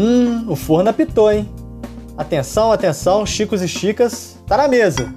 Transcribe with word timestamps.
Hum, 0.00 0.44
o 0.48 0.54
forno 0.54 0.90
apitou, 0.90 1.28
hein? 1.28 1.52
Atenção, 2.16 2.70
atenção, 2.70 3.26
Chicos 3.26 3.60
e 3.62 3.66
Chicas, 3.66 4.40
tá 4.46 4.56
na 4.56 4.68
mesa. 4.68 5.12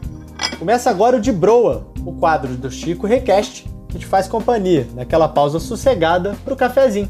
Começa 0.58 0.90
agora 0.90 1.18
o 1.18 1.20
De 1.20 1.32
Broa, 1.32 1.86
o 2.04 2.14
quadro 2.14 2.56
do 2.56 2.72
Chico 2.72 3.06
Request, 3.06 3.70
que 3.88 4.00
te 4.00 4.08
faz 4.08 4.28
companhia 4.28 4.88
naquela 4.96 5.30
pausa 5.30 5.60
sossegada 5.60 6.36
pro 6.44 6.56
cafezinho. 6.56 7.08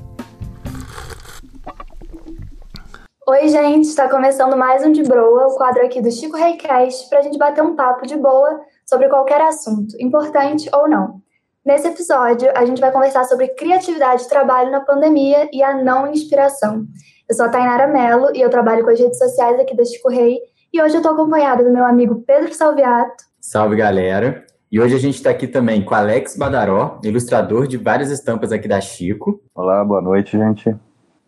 Oi, 3.25 3.47
gente, 3.47 3.85
está 3.85 4.09
começando 4.09 4.57
mais 4.57 4.85
um 4.85 4.91
De 4.91 5.03
Broa, 5.03 5.47
o 5.47 5.55
quadro 5.55 5.85
aqui 5.85 6.01
do 6.01 6.11
Chico 6.11 6.35
Request, 6.35 7.07
para 7.07 7.19
a 7.19 7.21
gente 7.21 7.37
bater 7.37 7.63
um 7.63 7.77
papo 7.77 8.05
de 8.05 8.17
boa 8.17 8.59
sobre 8.85 9.07
qualquer 9.07 9.39
assunto, 9.39 9.95
importante 9.97 10.69
ou 10.73 10.89
não. 10.89 11.21
Nesse 11.65 11.87
episódio, 11.87 12.51
a 12.53 12.65
gente 12.65 12.81
vai 12.81 12.91
conversar 12.91 13.23
sobre 13.23 13.47
criatividade 13.47 14.23
e 14.23 14.27
trabalho 14.27 14.71
na 14.71 14.81
pandemia 14.81 15.47
e 15.53 15.63
a 15.63 15.81
não 15.81 16.11
inspiração. 16.11 16.85
Eu 17.31 17.35
sou 17.35 17.45
a 17.45 17.49
Tainara 17.49 17.87
Mello 17.87 18.27
e 18.35 18.41
eu 18.41 18.49
trabalho 18.49 18.83
com 18.83 18.89
as 18.89 18.99
redes 18.99 19.17
sociais 19.17 19.57
aqui 19.57 19.73
da 19.73 19.85
Chico 19.85 20.09
Rei. 20.09 20.37
E 20.73 20.81
hoje 20.81 20.95
eu 20.95 20.97
estou 20.97 21.13
acompanhada 21.13 21.63
do 21.63 21.71
meu 21.71 21.85
amigo 21.85 22.25
Pedro 22.27 22.53
Salviato. 22.53 23.23
Salve, 23.39 23.77
galera! 23.77 24.45
E 24.69 24.81
hoje 24.81 24.95
a 24.95 24.99
gente 24.99 25.15
está 25.15 25.29
aqui 25.29 25.47
também 25.47 25.81
com 25.81 25.95
Alex 25.95 26.35
Badaró, 26.35 26.99
ilustrador 27.01 27.67
de 27.67 27.77
várias 27.77 28.11
estampas 28.11 28.51
aqui 28.51 28.67
da 28.67 28.81
Chico. 28.81 29.41
Olá, 29.55 29.81
boa 29.85 30.01
noite, 30.01 30.37
gente. 30.37 30.75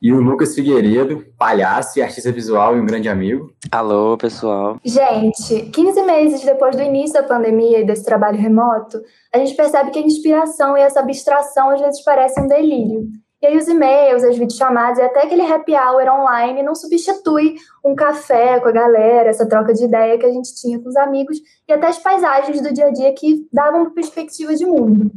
E 0.01 0.11
o 0.11 0.19
Lucas 0.19 0.53
Figueiredo, 0.53 1.23
palhaço 1.39 1.97
e 1.97 2.01
artista 2.01 2.33
visual 2.33 2.75
e 2.75 2.81
um 2.81 2.85
grande 2.85 3.07
amigo. 3.07 3.53
Alô, 3.71 4.17
pessoal. 4.17 4.77
Gente, 4.83 5.69
15 5.71 6.03
meses 6.03 6.43
depois 6.43 6.75
do 6.75 6.81
início 6.81 7.13
da 7.13 7.23
pandemia 7.23 7.79
e 7.79 7.85
desse 7.85 8.03
trabalho 8.03 8.37
remoto, 8.37 9.01
a 9.33 9.37
gente 9.37 9.55
percebe 9.55 9.91
que 9.91 9.99
a 9.99 10.01
inspiração 10.05 10.77
e 10.77 10.81
essa 10.81 10.99
abstração 10.99 11.69
às 11.69 11.79
vezes 11.79 12.03
parecem 12.03 12.43
um 12.43 12.47
delírio. 12.49 13.07
E 13.43 13.45
aí 13.45 13.57
os 13.57 13.67
e-mails, 13.67 14.23
as 14.23 14.37
videochamadas 14.37 14.99
e 14.99 15.01
até 15.01 15.23
aquele 15.23 15.41
happy 15.41 15.73
hour 15.73 16.07
online 16.07 16.63
não 16.63 16.73
substitui 16.73 17.55
um 17.83 17.93
café 17.93 18.57
com 18.61 18.69
a 18.69 18.71
galera, 18.71 19.29
essa 19.29 19.45
troca 19.45 19.73
de 19.73 19.83
ideia 19.83 20.17
que 20.17 20.25
a 20.25 20.31
gente 20.31 20.55
tinha 20.55 20.79
com 20.79 20.87
os 20.87 20.95
amigos 20.95 21.39
e 21.67 21.73
até 21.73 21.87
as 21.87 21.99
paisagens 21.99 22.61
do 22.61 22.73
dia 22.73 22.85
a 22.85 22.91
dia 22.91 23.13
que 23.13 23.45
davam 23.51 23.81
uma 23.81 23.93
perspectiva 23.93 24.55
de 24.55 24.65
mundo. 24.65 25.11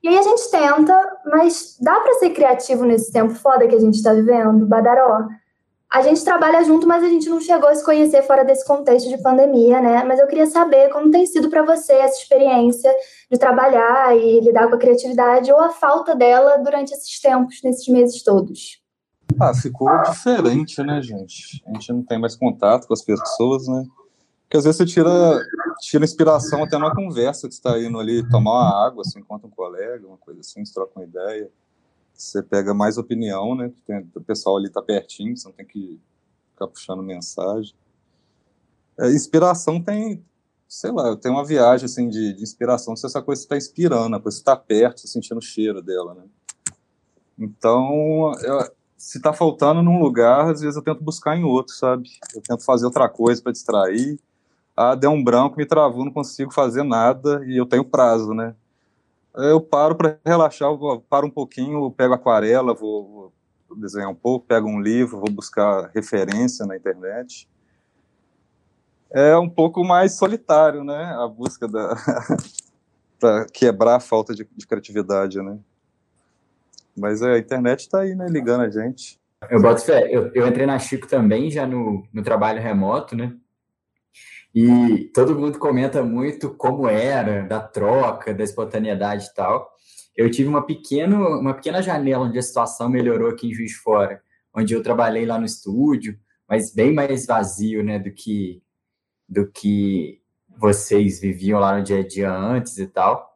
E 0.00 0.06
aí 0.06 0.16
a 0.16 0.22
gente 0.22 0.48
tenta, 0.48 1.18
mas 1.26 1.76
dá 1.80 1.98
para 1.98 2.14
ser 2.20 2.30
criativo 2.30 2.84
nesse 2.84 3.10
tempo 3.10 3.34
foda 3.34 3.66
que 3.66 3.74
a 3.74 3.80
gente 3.80 3.96
está 3.96 4.12
vivendo, 4.12 4.64
Badaró? 4.64 5.26
A 5.92 6.00
gente 6.00 6.24
trabalha 6.24 6.64
junto, 6.64 6.88
mas 6.88 7.04
a 7.04 7.08
gente 7.08 7.28
não 7.28 7.38
chegou 7.38 7.68
a 7.68 7.74
se 7.74 7.84
conhecer 7.84 8.22
fora 8.22 8.46
desse 8.46 8.66
contexto 8.66 9.10
de 9.10 9.18
pandemia, 9.18 9.78
né? 9.78 10.02
Mas 10.04 10.18
eu 10.18 10.26
queria 10.26 10.46
saber 10.46 10.88
como 10.88 11.10
tem 11.10 11.26
sido 11.26 11.50
para 11.50 11.62
você 11.62 11.92
essa 11.92 12.18
experiência 12.18 12.90
de 13.30 13.36
trabalhar 13.36 14.16
e 14.16 14.40
lidar 14.40 14.68
com 14.70 14.76
a 14.76 14.78
criatividade 14.78 15.52
ou 15.52 15.60
a 15.60 15.68
falta 15.68 16.16
dela 16.16 16.56
durante 16.56 16.94
esses 16.94 17.20
tempos, 17.20 17.60
nesses 17.62 17.86
meses 17.88 18.22
todos. 18.22 18.80
Ah, 19.38 19.52
ficou 19.52 19.90
diferente, 20.00 20.82
né, 20.82 21.02
gente? 21.02 21.62
A 21.66 21.74
gente 21.74 21.92
não 21.92 22.02
tem 22.02 22.18
mais 22.18 22.34
contato 22.34 22.86
com 22.86 22.94
as 22.94 23.02
pessoas, 23.02 23.68
né? 23.68 23.84
Porque 24.44 24.56
às 24.56 24.64
vezes 24.64 24.78
você 24.78 24.86
tira, 24.86 25.42
tira 25.82 26.04
inspiração 26.04 26.64
até 26.64 26.78
numa 26.78 26.94
conversa 26.94 27.46
que 27.46 27.54
você 27.54 27.60
está 27.60 27.78
indo 27.78 28.00
ali 28.00 28.26
tomar 28.30 28.52
uma 28.52 28.86
água, 28.86 29.02
assim, 29.02 29.20
encontra 29.20 29.46
um 29.46 29.50
colega, 29.50 30.06
uma 30.06 30.16
coisa 30.16 30.40
assim, 30.40 30.64
você 30.64 30.72
troca 30.72 30.92
uma 30.96 31.04
ideia 31.04 31.50
você 32.22 32.42
pega 32.42 32.72
mais 32.72 32.96
opinião, 32.96 33.54
né? 33.54 33.72
Tem, 33.84 34.08
o 34.14 34.20
pessoal 34.20 34.56
ali 34.56 34.70
tá 34.70 34.80
pertinho, 34.80 35.36
você 35.36 35.48
não 35.48 35.54
tem 35.54 35.66
que 35.66 36.00
ficar 36.52 36.68
puxando 36.68 37.02
mensagem. 37.02 37.74
É, 38.98 39.10
inspiração 39.10 39.82
tem, 39.82 40.24
sei 40.68 40.92
lá, 40.92 41.08
eu 41.08 41.16
tenho 41.16 41.34
uma 41.34 41.44
viagem 41.44 41.86
assim 41.86 42.08
de, 42.08 42.34
de 42.34 42.42
inspiração, 42.42 42.94
se 42.94 43.04
essa 43.04 43.20
coisa 43.20 43.42
está 43.42 43.56
inspirando, 43.56 44.14
a 44.14 44.20
coisa 44.20 44.38
está 44.38 44.56
perto, 44.56 45.00
você 45.00 45.08
sentindo 45.08 45.38
o 45.38 45.42
cheiro 45.42 45.82
dela, 45.82 46.14
né? 46.14 46.24
Então, 47.36 48.32
eu, 48.42 48.70
se 48.96 49.18
está 49.18 49.32
faltando 49.32 49.82
num 49.82 49.98
lugar, 49.98 50.48
às 50.48 50.60
vezes 50.60 50.76
eu 50.76 50.82
tento 50.82 51.02
buscar 51.02 51.36
em 51.36 51.42
outro, 51.42 51.74
sabe? 51.74 52.08
Eu 52.34 52.40
tento 52.40 52.64
fazer 52.64 52.84
outra 52.84 53.08
coisa 53.08 53.42
para 53.42 53.50
distrair. 53.50 54.20
Ah, 54.76 54.94
deu 54.94 55.10
um 55.10 55.22
branco, 55.22 55.56
me 55.56 55.66
travou, 55.66 56.04
não 56.04 56.12
consigo 56.12 56.52
fazer 56.52 56.84
nada 56.84 57.44
e 57.44 57.56
eu 57.56 57.66
tenho 57.66 57.84
prazo, 57.84 58.32
né? 58.32 58.54
Eu 59.34 59.60
paro 59.60 59.94
para 59.94 60.18
relaxar, 60.24 60.70
paro 61.08 61.26
um 61.26 61.30
pouquinho, 61.30 61.90
pego 61.90 62.14
aquarela, 62.14 62.74
vou, 62.74 63.32
vou, 63.68 63.78
desenhar 63.78 64.10
um 64.10 64.14
pouco, 64.14 64.46
pego 64.46 64.68
um 64.68 64.80
livro, 64.80 65.18
vou 65.18 65.30
buscar 65.30 65.90
referência 65.94 66.66
na 66.66 66.76
internet. 66.76 67.48
É 69.10 69.36
um 69.36 69.48
pouco 69.48 69.84
mais 69.84 70.12
solitário, 70.12 70.84
né? 70.84 71.14
A 71.18 71.26
busca 71.28 71.68
da 71.68 71.94
para 73.20 73.46
quebrar 73.46 73.96
a 73.96 74.00
falta 74.00 74.34
de, 74.34 74.46
de, 74.56 74.66
criatividade, 74.66 75.40
né? 75.40 75.58
Mas 76.96 77.22
é, 77.22 77.34
a 77.34 77.38
internet 77.38 77.80
está 77.80 78.00
aí, 78.00 78.14
né? 78.14 78.26
Ligando 78.28 78.62
a 78.62 78.70
gente. 78.70 79.20
Eu 79.50 79.60
boto 79.60 79.84
fé. 79.84 80.08
Eu, 80.10 80.30
eu 80.34 80.46
entrei 80.46 80.66
na 80.66 80.78
Chico 80.78 81.06
também, 81.06 81.50
já 81.50 81.66
no, 81.66 82.06
no 82.12 82.22
trabalho 82.22 82.60
remoto, 82.60 83.16
né? 83.16 83.34
E 84.54 85.10
todo 85.14 85.38
mundo 85.38 85.58
comenta 85.58 86.02
muito 86.02 86.50
como 86.50 86.86
era, 86.86 87.42
da 87.42 87.60
troca, 87.60 88.34
da 88.34 88.44
espontaneidade 88.44 89.26
e 89.26 89.34
tal. 89.34 89.70
Eu 90.14 90.30
tive 90.30 90.48
uma 90.48 90.64
pequena, 90.64 91.16
uma 91.16 91.54
pequena 91.54 91.80
janela 91.80 92.26
onde 92.26 92.38
a 92.38 92.42
situação 92.42 92.88
melhorou 92.88 93.30
aqui 93.30 93.48
em 93.48 93.54
Juiz 93.54 93.70
de 93.70 93.78
Fora, 93.78 94.22
onde 94.54 94.74
eu 94.74 94.82
trabalhei 94.82 95.24
lá 95.24 95.38
no 95.38 95.46
estúdio, 95.46 96.18
mas 96.46 96.74
bem 96.74 96.92
mais 96.92 97.24
vazio, 97.26 97.82
né, 97.82 97.98
do 97.98 98.12
que 98.12 98.62
do 99.26 99.50
que 99.50 100.20
vocês 100.58 101.20
viviam 101.20 101.58
lá 101.58 101.78
no 101.78 101.82
dia 101.82 102.00
a 102.00 102.06
dia 102.06 102.30
antes 102.30 102.76
e 102.76 102.86
tal. 102.86 103.32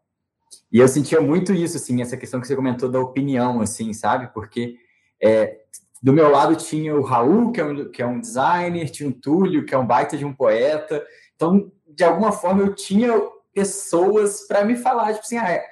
E 0.71 0.79
eu 0.79 0.89
sentia 0.89 1.21
muito 1.23 1.55
isso, 1.55 1.79
assim, 1.79 2.03
essa 2.03 2.19
questão 2.19 2.39
que 2.39 2.47
você 2.47 2.55
comentou 2.55 2.91
da 2.91 3.01
opinião, 3.01 3.63
assim, 3.63 3.95
sabe? 3.95 4.33
Porque 4.35 4.77
é, 5.23 5.59
do 6.03 6.13
meu 6.13 6.31
lado 6.31 6.57
tinha 6.57 6.95
o 6.95 7.03
Raul, 7.03 7.53
que 7.53 7.61
é, 7.61 7.65
um, 7.65 7.91
que 7.91 8.03
é 8.03 8.07
um 8.07 8.21
designer, 8.21 8.91
tinha 8.91 9.09
o 9.09 9.13
Túlio, 9.13 9.65
que 9.65 9.75
é 9.75 9.79
um 9.79 9.87
baita 9.87 10.17
de 10.17 10.25
um 10.25 10.33
poeta. 10.33 11.05
Então, 11.35 11.71
de 11.89 12.05
alguma 12.05 12.33
forma, 12.33 12.63
eu 12.63 12.75
tinha 12.75 13.13
pessoas 13.53 14.47
para 14.47 14.65
me 14.65 14.77
falar, 14.77 15.15
tipo 15.15 15.25
assim, 15.25 15.39
ah, 15.39 15.63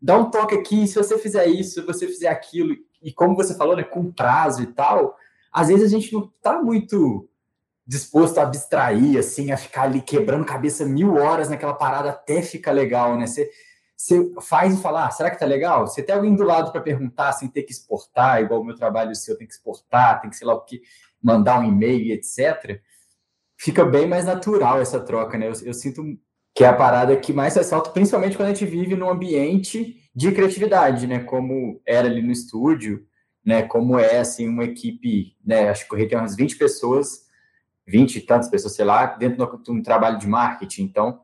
dá 0.00 0.16
um 0.16 0.30
toque 0.30 0.54
aqui, 0.54 0.86
se 0.86 0.96
você 0.96 1.18
fizer 1.18 1.46
isso, 1.46 1.80
se 1.80 1.86
você 1.86 2.06
fizer 2.06 2.28
aquilo, 2.28 2.76
e 3.02 3.12
como 3.12 3.34
você 3.34 3.54
falou, 3.54 3.76
né, 3.76 3.82
com 3.82 4.12
prazo 4.12 4.62
e 4.62 4.66
tal, 4.66 5.16
às 5.52 5.68
vezes 5.68 5.84
a 5.84 5.88
gente 5.88 6.12
não 6.12 6.30
está 6.36 6.60
muito 6.62 7.28
disposto 7.86 8.38
a 8.38 8.42
abstrair, 8.42 9.18
assim, 9.18 9.50
a 9.50 9.56
ficar 9.56 9.82
ali 9.82 10.00
quebrando 10.00 10.44
cabeça 10.44 10.84
mil 10.84 11.16
horas 11.16 11.48
naquela 11.48 11.74
parada 11.74 12.10
até 12.10 12.40
ficar 12.40 12.72
legal, 12.72 13.16
né? 13.16 13.26
Você, 13.26 13.50
você 14.00 14.32
faz 14.40 14.72
e 14.72 14.80
fala, 14.80 15.06
ah, 15.06 15.10
será 15.10 15.30
que 15.30 15.38
tá 15.38 15.44
legal? 15.44 15.86
Você 15.86 16.02
tem 16.02 16.14
alguém 16.14 16.34
do 16.34 16.42
lado 16.42 16.72
para 16.72 16.80
perguntar 16.80 17.32
sem 17.32 17.48
ter 17.48 17.64
que 17.64 17.72
exportar, 17.72 18.40
igual 18.40 18.62
o 18.62 18.64
meu 18.64 18.74
trabalho 18.74 19.10
o 19.10 19.14
seu 19.14 19.36
tem 19.36 19.46
que 19.46 19.52
exportar, 19.52 20.22
tem 20.22 20.30
que 20.30 20.36
sei 20.36 20.46
lá 20.46 20.54
o 20.54 20.62
que, 20.62 20.80
mandar 21.22 21.60
um 21.60 21.64
e-mail, 21.64 22.14
etc. 22.14 22.80
Fica 23.58 23.84
bem 23.84 24.08
mais 24.08 24.24
natural 24.24 24.80
essa 24.80 24.98
troca, 25.00 25.36
né? 25.36 25.48
Eu, 25.48 25.52
eu 25.66 25.74
sinto 25.74 26.02
que 26.54 26.64
é 26.64 26.68
a 26.68 26.72
parada 26.72 27.14
que 27.14 27.30
mais 27.30 27.54
ressalta, 27.54 27.90
principalmente 27.90 28.38
quando 28.38 28.48
a 28.48 28.54
gente 28.54 28.64
vive 28.64 28.96
num 28.96 29.10
ambiente 29.10 30.00
de 30.14 30.32
criatividade, 30.32 31.06
né? 31.06 31.20
Como 31.20 31.82
era 31.84 32.08
ali 32.08 32.22
no 32.22 32.32
estúdio, 32.32 33.06
né? 33.44 33.64
Como 33.64 33.98
é, 33.98 34.18
assim, 34.18 34.48
uma 34.48 34.64
equipe, 34.64 35.36
né? 35.44 35.68
Acho 35.68 35.86
que 35.86 35.94
o 35.94 35.98
Rei 35.98 36.08
tem 36.08 36.16
umas 36.16 36.34
20 36.34 36.56
pessoas, 36.56 37.26
20 37.86 38.16
e 38.16 38.20
tantas 38.22 38.48
pessoas, 38.48 38.74
sei 38.74 38.86
lá, 38.86 39.04
dentro 39.04 39.62
de 39.62 39.70
um 39.70 39.82
trabalho 39.82 40.18
de 40.18 40.26
marketing. 40.26 40.84
Então, 40.84 41.20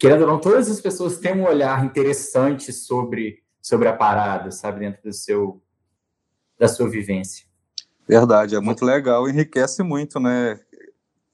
querendo 0.00 0.22
ou 0.22 0.26
não, 0.26 0.40
todas 0.40 0.70
as 0.70 0.80
pessoas 0.80 1.18
têm 1.18 1.34
um 1.34 1.44
olhar 1.44 1.84
interessante 1.84 2.72
sobre, 2.72 3.44
sobre 3.60 3.86
a 3.86 3.92
parada, 3.92 4.50
sabe, 4.50 4.80
dentro 4.80 5.02
do 5.02 5.12
seu, 5.12 5.62
da 6.58 6.66
sua 6.66 6.88
vivência. 6.88 7.46
Verdade, 8.08 8.56
é 8.56 8.60
muito 8.60 8.82
legal, 8.82 9.28
enriquece 9.28 9.82
muito, 9.82 10.18
né? 10.18 10.58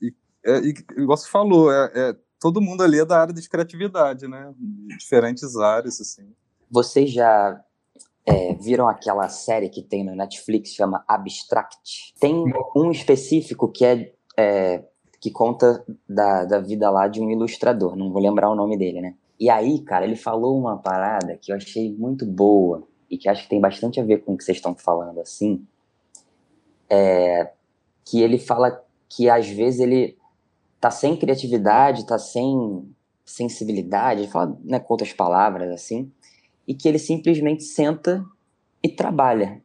E, 0.03 0.13
é, 0.45 0.59
e 0.59 0.75
igual 0.99 1.17
você 1.17 1.29
falou, 1.29 1.73
é, 1.73 1.93
é, 1.95 2.17
todo 2.41 2.61
mundo 2.61 2.83
ali 2.83 2.99
é 2.99 3.05
da 3.05 3.21
área 3.21 3.33
de 3.33 3.49
criatividade, 3.49 4.27
né? 4.27 4.53
Diferentes 4.99 5.57
áreas, 5.57 6.01
assim. 6.01 6.35
Vocês 6.69 7.13
já 7.13 7.65
é, 8.27 8.53
viram 8.55 8.89
aquela 8.89 9.29
série 9.29 9.69
que 9.69 9.81
tem 9.81 10.05
no 10.05 10.17
Netflix, 10.17 10.71
chama 10.71 11.05
Abstract? 11.07 12.15
Tem 12.19 12.35
um 12.75 12.91
específico 12.91 13.71
que 13.71 13.85
é, 13.85 14.13
é 14.37 14.85
que 15.21 15.31
conta 15.31 15.85
da, 16.09 16.45
da 16.45 16.59
vida 16.59 16.91
lá 16.91 17.09
de 17.09 17.21
um 17.21 17.31
ilustrador, 17.31 17.97
não 17.97 18.11
vou 18.11 18.23
lembrar 18.23 18.51
o 18.51 18.55
nome 18.55 18.77
dele, 18.77 19.01
né? 19.01 19.15
E 19.39 19.51
aí, 19.51 19.81
cara, 19.81 20.05
ele 20.05 20.17
falou 20.17 20.59
uma 20.59 20.79
parada 20.79 21.37
que 21.37 21.53
eu 21.53 21.57
achei 21.57 21.93
muito 21.93 22.25
boa 22.25 22.87
e 23.11 23.19
que 23.19 23.29
acho 23.29 23.45
que 23.45 23.51
tem 23.51 23.61
bastante 23.61 24.01
a 24.01 24.05
ver 24.05 24.25
com 24.25 24.35
o 24.35 24.37
que 24.37 24.45
vocês 24.45 24.57
estão 24.57 24.75
falando, 24.75 25.21
assim, 25.21 25.65
é, 26.89 27.51
que 28.05 28.21
ele 28.23 28.39
fala 28.39 28.83
que 29.09 29.29
às 29.29 29.49
vezes 29.49 29.81
ele 29.81 30.17
tá 30.81 30.91
sem 30.91 31.17
criatividade, 31.17 32.07
tá 32.07 32.19
sem 32.19 32.89
sensibilidade, 33.25 34.23
ele 34.23 34.31
fala 34.31 34.57
né, 34.65 34.79
com 34.79 34.95
outras 34.95 35.13
palavras, 35.13 35.71
assim, 35.71 36.11
e 36.67 36.75
que 36.75 36.89
ele 36.89 36.99
simplesmente 36.99 37.65
senta 37.65 38.25
e 38.83 38.89
trabalha, 38.89 39.63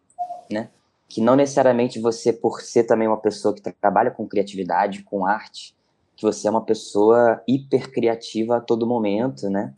né? 0.52 0.70
Que 1.12 1.20
não 1.20 1.36
necessariamente 1.36 2.00
você, 2.00 2.32
por 2.32 2.62
ser 2.62 2.86
também 2.86 3.06
uma 3.06 3.18
pessoa 3.18 3.54
que 3.54 3.62
trabalha 3.62 4.10
com 4.10 4.26
criatividade, 4.26 5.04
com 5.04 5.26
arte, 5.26 5.76
que 6.16 6.24
você 6.24 6.48
é 6.48 6.52
uma 6.52 6.64
pessoa 6.64 7.44
hiper 7.46 7.92
criativa 7.92 8.56
a 8.56 8.62
todo 8.62 8.88
momento, 8.88 9.50
né? 9.50 9.74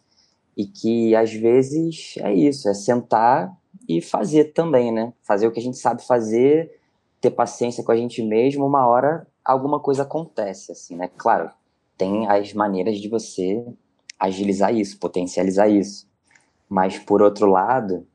E 0.56 0.68
que 0.68 1.16
às 1.16 1.34
vezes 1.34 2.14
é 2.20 2.32
isso, 2.32 2.70
é 2.70 2.76
sentar 2.76 3.52
e 3.90 4.00
fazer 4.00 4.54
também, 4.54 4.92
né? 4.92 5.12
Fazer 5.24 5.48
o 5.48 5.52
que 5.52 5.60
a 5.60 5.64
gente 5.64 5.78
sabe 5.78 6.06
fazer, 6.06 6.80
ter 7.20 7.32
paciência 7.32 7.84
com 7.84 7.92
a 7.92 7.98
gente 7.98 8.22
mesmo, 8.22 8.64
uma 8.64 8.86
hora 8.86 9.26
alguma 9.44 9.80
coisa 9.80 10.04
acontece, 10.04 10.72
assim, 10.72 10.96
né? 10.96 11.10
Claro, 11.18 11.50
tem 11.98 12.28
as 12.28 12.54
maneiras 12.54 13.00
de 13.00 13.10
você 13.10 13.66
agilizar 14.20 14.72
isso, 14.72 15.00
potencializar 15.00 15.68
isso. 15.68 16.08
Mas, 16.70 17.00
por 17.00 17.24
outro 17.24 17.48
lado, 17.48 18.06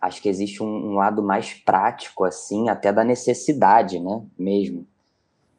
acho 0.00 0.22
que 0.22 0.28
existe 0.28 0.62
um, 0.62 0.66
um 0.66 0.94
lado 0.94 1.22
mais 1.22 1.54
prático, 1.54 2.24
assim, 2.24 2.68
até 2.68 2.92
da 2.92 3.04
necessidade, 3.04 4.00
né? 4.00 4.22
Mesmo. 4.38 4.86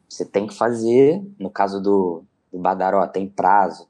Você 0.08 0.24
tem 0.24 0.46
que 0.46 0.54
fazer, 0.54 1.22
no 1.38 1.48
caso 1.48 1.80
do, 1.80 2.22
do 2.52 2.58
Badaró, 2.58 3.06
tem 3.06 3.28
prazo. 3.28 3.88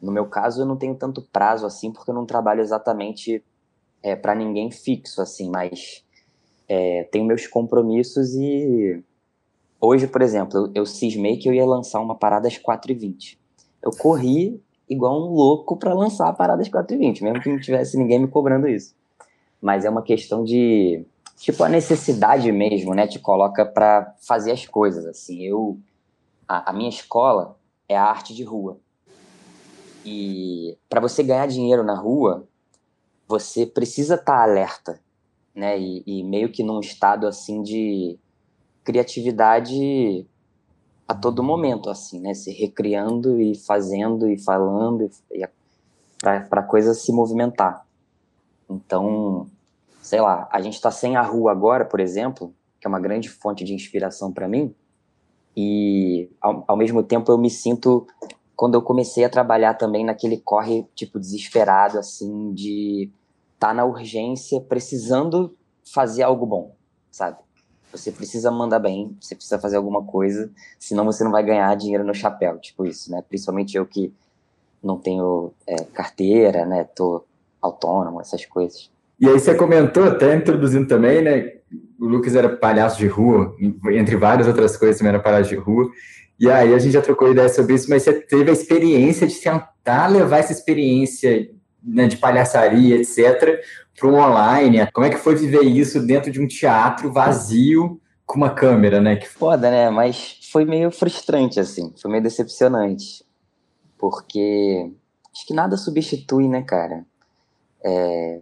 No 0.00 0.10
meu 0.10 0.26
caso, 0.26 0.62
eu 0.62 0.66
não 0.66 0.76
tenho 0.76 0.96
tanto 0.96 1.22
prazo 1.22 1.64
assim, 1.64 1.92
porque 1.92 2.10
eu 2.10 2.14
não 2.14 2.26
trabalho 2.26 2.60
exatamente 2.60 3.44
é, 4.02 4.16
para 4.16 4.34
ninguém 4.34 4.70
fixo, 4.70 5.22
assim, 5.22 5.48
mas 5.48 6.04
é, 6.68 7.04
tenho 7.04 7.24
meus 7.24 7.46
compromissos 7.46 8.34
e 8.34 9.00
hoje, 9.80 10.08
por 10.08 10.22
exemplo, 10.22 10.58
eu, 10.58 10.72
eu 10.74 10.86
cismei 10.86 11.36
que 11.36 11.48
eu 11.48 11.54
ia 11.54 11.64
lançar 11.64 12.00
uma 12.00 12.16
parada 12.16 12.48
às 12.48 12.58
4h20. 12.58 13.38
Eu 13.80 13.92
corri 13.92 14.60
igual 14.88 15.22
um 15.22 15.32
louco 15.32 15.76
para 15.76 15.94
lançar 15.94 16.28
a 16.28 16.32
parada 16.32 16.62
às 16.62 16.68
4h20, 16.68 17.22
mesmo 17.22 17.40
que 17.40 17.48
não 17.48 17.60
tivesse 17.60 17.96
ninguém 17.96 18.18
me 18.18 18.28
cobrando 18.28 18.66
isso. 18.66 18.94
Mas 19.62 19.84
é 19.84 19.90
uma 19.90 20.02
questão 20.02 20.42
de, 20.42 21.06
tipo, 21.36 21.62
a 21.62 21.68
necessidade 21.68 22.50
mesmo, 22.50 22.94
né, 22.94 23.06
te 23.06 23.20
coloca 23.20 23.64
para 23.64 24.12
fazer 24.20 24.50
as 24.50 24.66
coisas, 24.66 25.06
assim. 25.06 25.40
Eu, 25.42 25.78
a, 26.48 26.70
a 26.70 26.72
minha 26.72 26.90
escola 26.90 27.56
é 27.88 27.96
a 27.96 28.04
arte 28.04 28.34
de 28.34 28.42
rua. 28.42 28.78
E 30.04 30.76
para 30.88 31.00
você 31.00 31.22
ganhar 31.22 31.46
dinheiro 31.46 31.84
na 31.84 31.94
rua, 31.94 32.46
você 33.28 33.64
precisa 33.64 34.16
estar 34.16 34.36
tá 34.36 34.42
alerta, 34.42 35.00
né? 35.54 35.78
E, 35.78 36.02
e, 36.06 36.24
meio 36.24 36.50
que 36.50 36.62
num 36.62 36.80
estado 36.80 37.26
assim 37.26 37.62
de 37.62 38.18
criatividade 38.84 40.26
a 41.06 41.14
todo 41.14 41.42
momento, 41.42 41.88
assim, 41.88 42.20
né? 42.20 42.34
Se 42.34 42.50
recriando 42.50 43.40
e 43.40 43.54
fazendo 43.54 44.28
e 44.28 44.38
falando 44.38 45.08
e, 45.30 45.48
para 46.20 46.60
a 46.60 46.64
coisa 46.64 46.94
se 46.94 47.12
movimentar. 47.12 47.86
Então, 48.74 49.48
sei 50.00 50.20
lá, 50.20 50.48
a 50.50 50.60
gente 50.60 50.74
está 50.74 50.90
sem 50.90 51.16
a 51.16 51.22
rua 51.22 51.52
agora, 51.52 51.84
por 51.84 52.00
exemplo, 52.00 52.54
que 52.80 52.86
é 52.86 52.88
uma 52.88 53.00
grande 53.00 53.28
fonte 53.28 53.64
de 53.64 53.74
inspiração 53.74 54.32
para 54.32 54.48
mim. 54.48 54.74
E 55.56 56.30
ao, 56.40 56.64
ao 56.66 56.76
mesmo 56.76 57.02
tempo 57.02 57.30
eu 57.30 57.38
me 57.38 57.50
sinto 57.50 58.06
quando 58.56 58.74
eu 58.74 58.82
comecei 58.82 59.24
a 59.24 59.28
trabalhar 59.28 59.74
também 59.74 60.04
naquele 60.04 60.38
corre, 60.38 60.86
tipo, 60.94 61.18
desesperado, 61.18 61.98
assim, 61.98 62.52
de 62.52 63.10
tá 63.58 63.72
na 63.72 63.84
urgência, 63.84 64.60
precisando 64.60 65.56
fazer 65.84 66.22
algo 66.22 66.46
bom, 66.46 66.74
sabe? 67.10 67.38
Você 67.92 68.10
precisa 68.10 68.50
mandar 68.50 68.78
bem, 68.78 69.16
você 69.20 69.34
precisa 69.34 69.58
fazer 69.58 69.76
alguma 69.76 70.02
coisa, 70.02 70.50
senão 70.78 71.04
você 71.04 71.22
não 71.22 71.30
vai 71.30 71.42
ganhar 71.42 71.74
dinheiro 71.76 72.04
no 72.04 72.14
chapéu, 72.14 72.58
tipo 72.58 72.86
isso, 72.86 73.10
né? 73.10 73.22
Principalmente 73.28 73.76
eu 73.76 73.86
que 73.86 74.12
não 74.82 74.98
tenho 74.98 75.52
é, 75.66 75.76
carteira, 75.84 76.64
né? 76.64 76.84
Tô 76.84 77.24
autônomo, 77.62 78.20
essas 78.20 78.44
coisas. 78.44 78.90
E 79.18 79.28
aí 79.28 79.38
você 79.38 79.54
comentou, 79.54 80.04
até 80.04 80.34
introduzindo 80.34 80.88
também, 80.88 81.22
né? 81.22 81.52
O 81.98 82.06
Lucas 82.06 82.34
era 82.34 82.48
palhaço 82.48 82.98
de 82.98 83.06
rua, 83.06 83.54
entre 83.92 84.16
várias 84.16 84.48
outras 84.48 84.76
coisas 84.76 84.98
também 84.98 85.10
era 85.10 85.22
palhaço 85.22 85.50
de 85.50 85.56
rua. 85.56 85.88
E 86.40 86.50
aí 86.50 86.74
a 86.74 86.78
gente 86.78 86.92
já 86.92 87.00
trocou 87.00 87.30
ideia 87.30 87.48
sobre 87.48 87.74
isso, 87.74 87.88
mas 87.88 88.02
você 88.02 88.12
teve 88.12 88.50
a 88.50 88.52
experiência 88.52 89.26
de 89.26 89.34
tentar 89.36 90.08
levar 90.08 90.38
essa 90.38 90.52
experiência 90.52 91.48
né, 91.82 92.08
de 92.08 92.16
palhaçaria, 92.16 92.96
etc., 92.96 93.60
para 93.96 94.08
o 94.08 94.14
online. 94.14 94.88
Como 94.92 95.06
é 95.06 95.10
que 95.10 95.18
foi 95.18 95.36
viver 95.36 95.62
isso 95.62 96.04
dentro 96.04 96.32
de 96.32 96.40
um 96.40 96.48
teatro 96.48 97.12
vazio 97.12 98.00
com 98.26 98.38
uma 98.38 98.50
câmera, 98.50 99.00
né? 99.00 99.16
Que 99.16 99.28
foda, 99.28 99.70
né? 99.70 99.90
Mas 99.90 100.38
foi 100.50 100.64
meio 100.64 100.90
frustrante, 100.90 101.60
assim, 101.60 101.92
foi 102.00 102.10
meio 102.10 102.22
decepcionante. 102.22 103.24
Porque 103.98 104.90
acho 105.32 105.46
que 105.46 105.54
nada 105.54 105.76
substitui, 105.76 106.48
né, 106.48 106.62
cara? 106.62 107.04
É... 107.84 108.40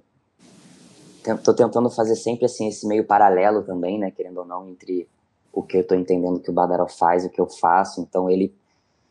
Tô 1.45 1.55
tentando 1.55 1.91
fazer 1.91 2.17
sempre, 2.17 2.47
assim, 2.47 2.69
esse 2.69 2.87
meio 2.87 3.05
paralelo 3.05 3.63
também, 3.63 3.99
né, 3.99 4.11
querendo 4.11 4.39
ou 4.39 4.47
não, 4.47 4.67
entre 4.69 5.07
o 5.53 5.63
que 5.63 5.77
eu 5.77 5.83
estou 5.83 5.97
entendendo 5.97 6.41
que 6.41 6.51
o 6.51 6.53
Badaró 6.53 6.89
faz, 6.89 7.25
o 7.25 7.31
que 7.31 7.41
eu 7.41 7.47
faço. 7.47 8.01
Então 8.01 8.31
ele 8.31 8.55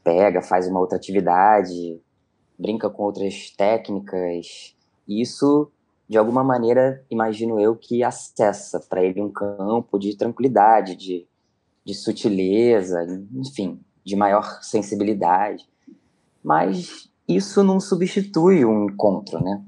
pega, 0.03 0.41
faz 0.41 0.67
uma 0.67 0.79
outra 0.79 0.97
atividade, 0.97 2.01
brinca 2.57 2.89
com 2.89 3.03
outras 3.03 3.51
técnicas. 3.51 4.75
E 5.07 5.21
isso, 5.21 5.71
de 6.07 6.17
alguma 6.17 6.43
maneira, 6.43 7.03
imagino 7.09 7.59
eu 7.59 7.75
que 7.75 8.03
acessa 8.03 8.79
para 8.79 9.03
ele 9.03 9.21
um 9.21 9.31
campo 9.31 9.99
de 9.99 10.15
tranquilidade, 10.15 10.95
de, 10.95 11.27
de 11.85 11.93
sutileza, 11.93 13.05
enfim, 13.33 13.79
de 14.03 14.15
maior 14.15 14.61
sensibilidade. 14.61 15.67
Mas 16.43 17.09
isso 17.27 17.63
não 17.63 17.79
substitui 17.79 18.65
um 18.65 18.85
encontro, 18.85 19.43
né? 19.43 19.61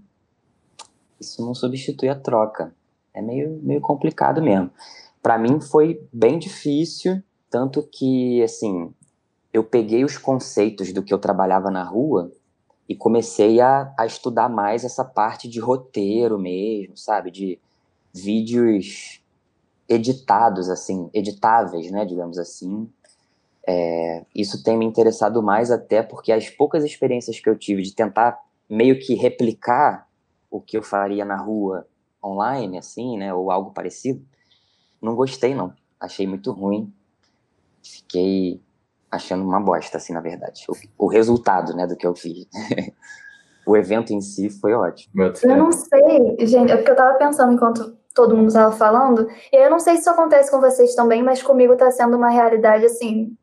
Isso 1.21 1.45
não 1.45 1.56
substitui 1.56 2.09
a 2.09 2.15
troca. 2.15 2.75
É 3.13 3.21
meio, 3.21 3.62
meio 3.63 3.79
complicado 3.79 4.41
mesmo 4.41 4.71
para 5.21 5.38
mim 5.38 5.62
foi 5.62 6.03
bem 6.12 6.39
difícil, 6.39 7.21
tanto 7.50 7.83
que, 7.83 8.41
assim, 8.41 8.94
eu 9.53 9.63
peguei 9.63 10.03
os 10.03 10.18
conceitos 10.18 10.91
do 10.91 11.03
que 11.03 11.13
eu 11.13 11.19
trabalhava 11.19 11.69
na 11.69 11.83
rua 11.83 12.31
e 12.89 12.95
comecei 12.95 13.62
a, 13.62 13.94
a 13.97 14.06
estudar 14.06 14.50
mais 14.50 14.83
essa 14.83 15.06
parte 15.06 15.47
de 15.47 15.59
roteiro 15.59 16.39
mesmo, 16.39 16.97
sabe? 16.97 17.29
De 17.29 17.59
vídeos 18.13 19.21
editados, 19.88 20.69
assim, 20.69 21.09
editáveis, 21.13 21.91
né, 21.91 22.06
digamos 22.06 22.38
assim. 22.38 22.89
É, 23.68 24.25
isso 24.33 24.63
tem 24.63 24.75
me 24.75 24.85
interessado 24.85 25.44
mais 25.44 25.69
até 25.69 26.01
porque 26.01 26.31
as 26.31 26.50
poucas 26.50 26.83
experiências 26.83 27.39
que 27.39 27.50
eu 27.50 27.57
tive 27.57 27.83
de 27.83 27.94
tentar 27.94 28.39
meio 28.68 29.00
que 29.00 29.13
replicar 29.13 30.07
o 30.51 30.59
que 30.59 30.77
eu 30.77 30.83
faria 30.83 31.24
na 31.24 31.38
rua 31.38 31.88
online, 32.24 32.77
assim, 32.77 33.18
né, 33.18 33.33
ou 33.33 33.50
algo 33.50 33.71
parecido, 33.71 34.24
não 35.01 35.15
gostei, 35.15 35.56
não. 35.56 35.74
Achei 36.00 36.27
muito 36.27 36.51
ruim. 36.51 36.94
Fiquei 37.81 38.62
achando 39.09 39.44
uma 39.44 39.59
bosta, 39.59 39.98
assim, 39.98 40.13
na 40.13 40.21
verdade. 40.21 40.65
O, 40.69 41.06
o 41.06 41.07
resultado, 41.07 41.74
né, 41.75 41.88
do 41.88 41.95
que 41.95 42.06
eu 42.06 42.13
fiz. 42.13 42.48
o 43.65 43.75
evento 43.75 44.12
em 44.12 44.21
si 44.21 44.50
foi 44.50 44.74
ótimo. 44.74 45.24
Eu 45.24 45.57
não 45.57 45.71
sei, 45.71 46.45
gente, 46.45 46.71
é 46.71 46.77
porque 46.77 46.92
eu 46.92 46.95
tava 46.95 47.18
pensando 47.18 47.54
enquanto 47.54 47.97
todo 48.13 48.36
mundo 48.36 48.51
tava 48.51 48.75
falando, 48.75 49.27
e 49.51 49.56
eu 49.56 49.69
não 49.69 49.80
sei 49.80 49.95
se 49.95 50.01
isso 50.01 50.09
acontece 50.09 50.51
com 50.51 50.59
vocês 50.59 50.94
também, 50.95 51.24
mas 51.24 51.42
comigo 51.42 51.77
tá 51.77 51.89
sendo 51.92 52.18
uma 52.18 52.30
realidade, 52.30 52.85
assim, 52.85 53.37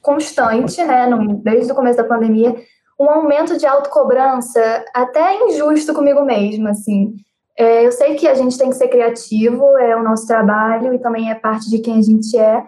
constante, 0.00 0.82
né, 0.84 1.06
no, 1.06 1.34
desde 1.38 1.72
o 1.72 1.74
começo 1.74 1.96
da 1.96 2.04
pandemia, 2.04 2.54
um 2.98 3.08
aumento 3.08 3.56
de 3.56 3.66
autocobrança 3.66 4.84
até 4.92 5.36
injusto 5.46 5.94
comigo 5.94 6.22
mesma, 6.24 6.70
assim. 6.70 7.14
É, 7.56 7.86
eu 7.86 7.92
sei 7.92 8.14
que 8.14 8.26
a 8.26 8.34
gente 8.34 8.58
tem 8.58 8.70
que 8.70 8.76
ser 8.76 8.88
criativo, 8.88 9.76
é 9.78 9.96
o 9.96 10.02
nosso 10.02 10.26
trabalho 10.26 10.94
e 10.94 10.98
também 10.98 11.30
é 11.30 11.34
parte 11.34 11.70
de 11.70 11.78
quem 11.78 11.98
a 11.98 12.02
gente 12.02 12.36
é, 12.36 12.64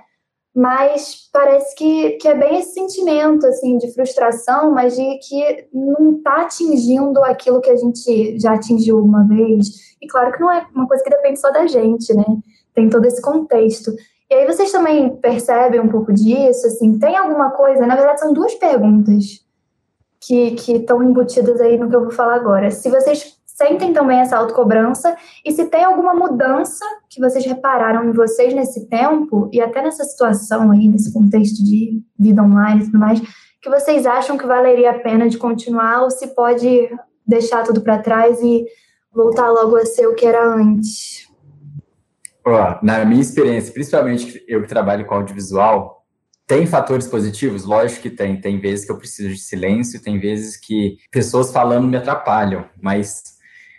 mas 0.54 1.28
parece 1.32 1.76
que, 1.76 2.10
que 2.12 2.26
é 2.26 2.34
bem 2.34 2.58
esse 2.58 2.74
sentimento 2.74 3.46
assim 3.46 3.78
de 3.78 3.92
frustração, 3.92 4.72
mas 4.72 4.96
de 4.96 5.18
que 5.18 5.68
não 5.72 6.16
está 6.16 6.42
atingindo 6.42 7.22
aquilo 7.22 7.60
que 7.60 7.70
a 7.70 7.76
gente 7.76 8.38
já 8.38 8.54
atingiu 8.54 8.98
uma 8.98 9.26
vez. 9.28 9.68
E 10.02 10.08
claro 10.08 10.32
que 10.32 10.40
não 10.40 10.50
é 10.50 10.66
uma 10.74 10.88
coisa 10.88 11.04
que 11.04 11.10
depende 11.10 11.38
só 11.38 11.52
da 11.52 11.68
gente, 11.68 12.12
né? 12.12 12.24
Tem 12.74 12.88
todo 12.88 13.04
esse 13.04 13.22
contexto. 13.22 13.92
E 14.28 14.34
aí 14.34 14.46
vocês 14.46 14.72
também 14.72 15.16
percebem 15.16 15.80
um 15.80 15.88
pouco 15.88 16.12
disso, 16.12 16.66
assim, 16.66 16.98
tem 16.98 17.16
alguma 17.16 17.50
coisa, 17.50 17.86
na 17.86 17.94
verdade 17.96 18.20
são 18.20 18.32
duas 18.32 18.54
perguntas 18.54 19.44
que 20.20 20.54
estão 20.68 21.02
embutidas 21.02 21.60
aí 21.60 21.78
no 21.78 21.88
que 21.88 21.96
eu 21.96 22.02
vou 22.02 22.10
falar 22.10 22.34
agora. 22.34 22.70
Se 22.70 22.90
vocês 22.90 23.38
sentem 23.46 23.92
também 23.92 24.20
essa 24.20 24.36
autocobrança 24.36 25.14
e 25.44 25.52
se 25.52 25.66
tem 25.66 25.84
alguma 25.84 26.14
mudança 26.14 26.84
que 27.08 27.20
vocês 27.20 27.44
repararam 27.44 28.04
em 28.04 28.12
vocês 28.12 28.54
nesse 28.54 28.88
tempo 28.88 29.50
e 29.52 29.60
até 29.60 29.82
nessa 29.82 30.04
situação 30.04 30.70
aí, 30.70 30.88
nesse 30.88 31.12
contexto 31.12 31.62
de 31.62 32.02
vida 32.18 32.42
online 32.42 32.82
e 32.82 32.84
tudo 32.86 32.98
mais, 32.98 33.20
que 33.60 33.68
vocês 33.68 34.06
acham 34.06 34.38
que 34.38 34.46
valeria 34.46 34.90
a 34.92 34.98
pena 34.98 35.28
de 35.28 35.36
continuar 35.36 36.02
ou 36.02 36.10
se 36.10 36.28
pode 36.28 36.88
deixar 37.26 37.62
tudo 37.62 37.82
para 37.82 37.98
trás 37.98 38.40
e 38.40 38.64
voltar 39.12 39.50
logo 39.50 39.76
a 39.76 39.84
ser 39.84 40.06
o 40.06 40.14
que 40.14 40.24
era 40.24 40.54
antes? 40.54 41.28
Na 42.82 43.04
minha 43.04 43.20
experiência, 43.20 43.72
principalmente 43.72 44.42
eu 44.48 44.62
que 44.62 44.68
trabalho 44.68 45.06
com 45.06 45.14
audiovisual, 45.14 45.99
tem 46.50 46.66
fatores 46.66 47.06
positivos? 47.06 47.64
Lógico 47.64 48.02
que 48.02 48.10
tem. 48.10 48.40
Tem 48.40 48.58
vezes 48.58 48.84
que 48.84 48.90
eu 48.90 48.98
preciso 48.98 49.28
de 49.28 49.38
silêncio, 49.38 50.02
tem 50.02 50.18
vezes 50.18 50.56
que 50.56 50.98
pessoas 51.08 51.52
falando 51.52 51.86
me 51.86 51.96
atrapalham, 51.96 52.68
mas 52.82 53.22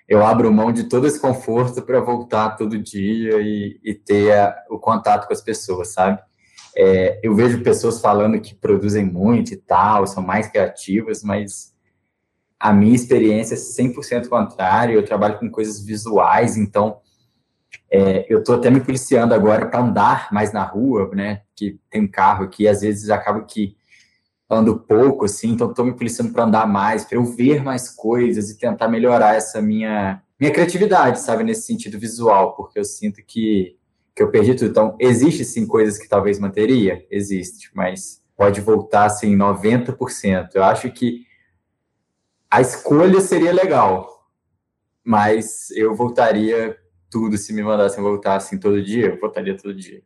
eu 0.07 0.25
abro 0.25 0.53
mão 0.53 0.71
de 0.71 0.85
todo 0.85 1.05
esse 1.05 1.19
conforto 1.19 1.81
para 1.81 1.99
voltar 1.99 2.51
todo 2.51 2.81
dia 2.81 3.41
e, 3.41 3.77
e 3.83 3.93
ter 3.93 4.31
a, 4.31 4.55
o 4.69 4.79
contato 4.79 5.27
com 5.27 5.33
as 5.33 5.41
pessoas, 5.41 5.89
sabe? 5.89 6.21
É, 6.73 7.19
eu 7.21 7.35
vejo 7.35 7.61
pessoas 7.61 7.99
falando 7.99 8.39
que 8.39 8.55
produzem 8.55 9.03
muito 9.03 9.53
e 9.53 9.57
tal, 9.57 10.07
são 10.07 10.23
mais 10.23 10.47
criativas, 10.47 11.21
mas 11.23 11.73
a 12.57 12.71
minha 12.71 12.95
experiência 12.95 13.55
é 13.55 13.57
100% 13.57 14.29
contrária. 14.29 14.93
Eu 14.93 15.03
trabalho 15.03 15.37
com 15.39 15.51
coisas 15.51 15.83
visuais, 15.83 16.55
então 16.55 17.01
É, 17.93 18.25
eu 18.29 18.39
estou 18.39 18.55
até 18.55 18.69
me 18.69 18.79
policiando 18.79 19.33
agora 19.33 19.65
para 19.65 19.81
andar 19.81 20.29
mais 20.31 20.53
na 20.53 20.63
rua, 20.63 21.09
né? 21.13 21.41
Que 21.53 21.77
tem 21.89 22.07
carro 22.07 22.45
aqui, 22.45 22.65
às 22.65 22.81
vezes 22.81 23.09
acaba 23.09 23.43
que 23.43 23.75
ando 24.49 24.79
pouco, 24.79 25.25
assim, 25.25 25.51
então 25.51 25.69
estou 25.69 25.85
me 25.85 25.93
policiando 25.93 26.33
para 26.33 26.43
andar 26.43 26.67
mais, 26.67 27.05
para 27.05 27.17
eu 27.17 27.23
ver 27.23 27.63
mais 27.63 27.89
coisas 27.89 28.49
e 28.49 28.57
tentar 28.57 28.89
melhorar 28.89 29.35
essa 29.35 29.61
minha, 29.61 30.21
minha 30.39 30.51
criatividade, 30.51 31.21
sabe, 31.21 31.43
nesse 31.43 31.63
sentido 31.63 31.97
visual, 31.97 32.53
porque 32.55 32.77
eu 32.77 32.83
sinto 32.83 33.21
que, 33.25 33.77
que 34.13 34.21
eu 34.21 34.29
perdi 34.29 34.53
tudo. 34.53 34.69
Então, 34.69 34.95
existe 34.99 35.45
sim 35.45 35.65
coisas 35.65 35.97
que 35.97 36.07
talvez 36.07 36.37
manteria? 36.37 37.05
Existe, 37.09 37.71
mas 37.73 38.21
pode 38.35 38.59
voltar 38.59 39.05
assim 39.05 39.37
90%. 39.37 40.49
Eu 40.53 40.63
acho 40.63 40.91
que 40.91 41.25
a 42.49 42.59
escolha 42.59 43.21
seria 43.21 43.53
legal, 43.53 44.27
mas 45.01 45.71
eu 45.71 45.95
voltaria 45.95 46.77
tudo 47.11 47.37
se 47.37 47.53
me 47.53 47.61
mandassem 47.61 48.01
voltar 48.01 48.37
assim 48.37 48.57
todo 48.57 48.81
dia, 48.81 49.07
eu 49.07 49.19
voltaria 49.19 49.55
todo 49.55 49.75
dia. 49.75 50.01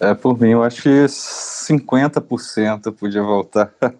É, 0.00 0.12
por 0.12 0.38
mim, 0.38 0.50
eu 0.50 0.62
acho 0.62 0.82
que 0.82 0.88
50% 0.88 2.92
podia 2.92 3.22
voltar. 3.22 3.72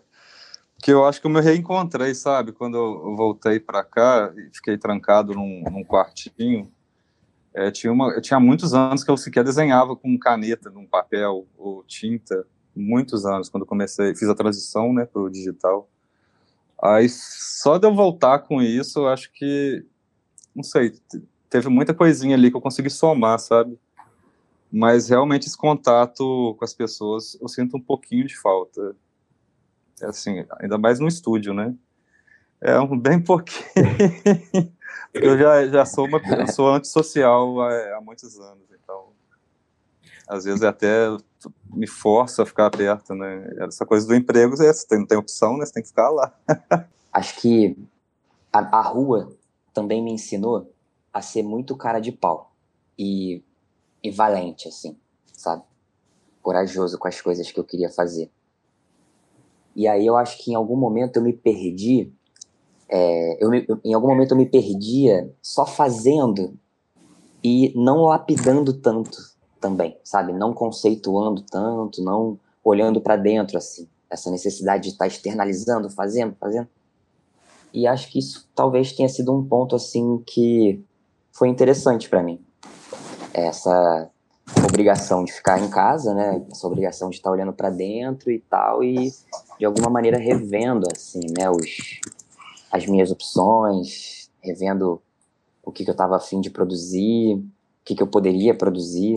Porque 0.74 0.92
eu 0.92 1.06
acho 1.06 1.20
que 1.20 1.26
eu 1.26 1.30
me 1.30 1.40
reencontrei, 1.40 2.14
sabe? 2.14 2.52
Quando 2.52 2.76
eu 2.76 3.16
voltei 3.16 3.58
para 3.58 3.82
cá 3.82 4.30
e 4.36 4.54
fiquei 4.54 4.76
trancado 4.76 5.32
num, 5.32 5.62
num 5.70 5.84
quartinho, 5.84 6.70
é, 7.54 7.70
tinha, 7.70 7.92
uma, 7.92 8.20
tinha 8.20 8.40
muitos 8.40 8.74
anos 8.74 9.04
que 9.04 9.10
eu 9.10 9.16
sequer 9.16 9.44
desenhava 9.44 9.96
com 9.96 10.18
caneta 10.18 10.68
num 10.68 10.84
papel 10.84 11.46
ou 11.56 11.84
tinta. 11.84 12.44
Muitos 12.76 13.24
anos, 13.24 13.48
quando 13.48 13.64
comecei, 13.64 14.16
fiz 14.16 14.28
a 14.28 14.34
transição 14.34 14.92
né, 14.92 15.06
para 15.06 15.22
o 15.22 15.30
digital. 15.30 15.88
Aí, 16.82 17.08
só 17.08 17.78
de 17.78 17.86
eu 17.86 17.94
voltar 17.94 18.40
com 18.40 18.60
isso, 18.60 18.98
eu 18.98 19.08
acho 19.08 19.32
que, 19.32 19.86
não 20.54 20.64
sei, 20.64 20.92
teve 21.54 21.68
muita 21.68 21.94
coisinha 21.94 22.34
ali 22.34 22.50
que 22.50 22.56
eu 22.56 22.60
consegui 22.60 22.90
somar, 22.90 23.38
sabe? 23.38 23.78
Mas 24.72 25.08
realmente 25.08 25.46
esse 25.46 25.56
contato 25.56 26.56
com 26.58 26.64
as 26.64 26.74
pessoas 26.74 27.38
eu 27.40 27.46
sinto 27.46 27.76
um 27.76 27.80
pouquinho 27.80 28.26
de 28.26 28.36
falta. 28.36 28.96
É 30.02 30.06
assim, 30.06 30.44
ainda 30.58 30.76
mais 30.76 30.98
no 30.98 31.06
estúdio, 31.06 31.54
né? 31.54 31.72
É 32.60 32.80
um 32.80 32.98
bem 32.98 33.22
pouquinho. 33.22 33.62
eu 35.14 35.38
já, 35.38 35.68
já 35.68 35.86
sou 35.86 36.08
uma 36.08 36.20
eu 36.40 36.48
sou 36.48 36.74
antissocial 36.74 37.60
há, 37.60 37.98
há 37.98 38.00
muitos 38.00 38.36
anos, 38.40 38.64
então 38.72 39.10
às 40.26 40.42
vezes 40.42 40.64
até 40.64 41.06
me 41.72 41.86
força 41.86 42.42
a 42.42 42.46
ficar 42.46 42.68
perto, 42.68 43.14
né? 43.14 43.48
Essa 43.60 43.86
coisa 43.86 44.08
do 44.08 44.14
emprego, 44.16 44.60
é, 44.60 44.72
você 44.72 44.98
não 44.98 45.06
tem 45.06 45.16
opção, 45.16 45.56
né? 45.56 45.64
Você 45.64 45.74
tem 45.74 45.84
que 45.84 45.90
ficar 45.90 46.10
lá. 46.10 46.36
Acho 47.12 47.40
que 47.40 47.78
a, 48.52 48.78
a 48.78 48.82
rua 48.82 49.32
também 49.72 50.02
me 50.02 50.10
ensinou 50.10 50.73
a 51.14 51.22
ser 51.22 51.42
muito 51.42 51.74
cara 51.76 52.00
de 52.00 52.12
pau. 52.12 52.52
E 52.98 53.42
e 54.04 54.10
valente, 54.10 54.68
assim, 54.68 54.94
sabe? 55.32 55.62
Corajoso 56.42 56.98
com 56.98 57.08
as 57.08 57.22
coisas 57.22 57.50
que 57.50 57.58
eu 57.58 57.64
queria 57.64 57.88
fazer. 57.88 58.30
E 59.74 59.88
aí 59.88 60.06
eu 60.06 60.14
acho 60.18 60.36
que 60.44 60.52
em 60.52 60.54
algum 60.54 60.76
momento 60.76 61.16
eu 61.16 61.22
me 61.22 61.32
perdi, 61.32 62.12
é, 62.86 63.42
eu, 63.42 63.48
me, 63.48 63.66
em 63.82 63.94
algum 63.94 64.08
momento 64.08 64.32
eu 64.32 64.36
me 64.36 64.44
perdia 64.44 65.32
só 65.40 65.64
fazendo 65.64 66.54
e 67.42 67.72
não 67.74 68.02
lapidando 68.02 68.74
tanto 68.74 69.18
também, 69.58 69.96
sabe? 70.04 70.34
Não 70.34 70.52
conceituando 70.52 71.40
tanto, 71.40 72.04
não 72.04 72.38
olhando 72.62 73.00
para 73.00 73.16
dentro, 73.16 73.56
assim. 73.56 73.88
Essa 74.10 74.30
necessidade 74.30 74.84
de 74.84 74.88
estar 74.90 75.06
tá 75.06 75.08
externalizando, 75.08 75.88
fazendo, 75.88 76.36
fazendo. 76.38 76.68
E 77.72 77.86
acho 77.86 78.12
que 78.12 78.18
isso 78.18 78.46
talvez 78.54 78.92
tenha 78.92 79.08
sido 79.08 79.34
um 79.34 79.42
ponto, 79.42 79.74
assim, 79.74 80.22
que 80.26 80.84
foi 81.34 81.48
interessante 81.48 82.08
para 82.08 82.22
mim 82.22 82.40
essa 83.32 84.08
obrigação 84.64 85.24
de 85.24 85.32
ficar 85.32 85.60
em 85.60 85.68
casa, 85.68 86.14
né? 86.14 86.46
Essa 86.50 86.66
obrigação 86.66 87.10
de 87.10 87.16
estar 87.16 87.30
olhando 87.30 87.52
para 87.52 87.70
dentro 87.70 88.30
e 88.30 88.38
tal 88.38 88.84
e 88.84 89.12
de 89.58 89.64
alguma 89.64 89.90
maneira 89.90 90.16
revendo 90.16 90.86
assim, 90.94 91.20
né, 91.36 91.50
os 91.50 92.00
as 92.70 92.86
minhas 92.86 93.10
opções, 93.10 94.30
revendo 94.40 95.00
o 95.62 95.70
que, 95.70 95.84
que 95.84 95.90
eu 95.90 95.94
estava 95.94 96.16
afim 96.16 96.40
de 96.40 96.50
produzir, 96.50 97.36
o 97.36 97.44
que, 97.84 97.94
que 97.94 98.02
eu 98.02 98.06
poderia 98.06 98.52
produzir, 98.54 99.14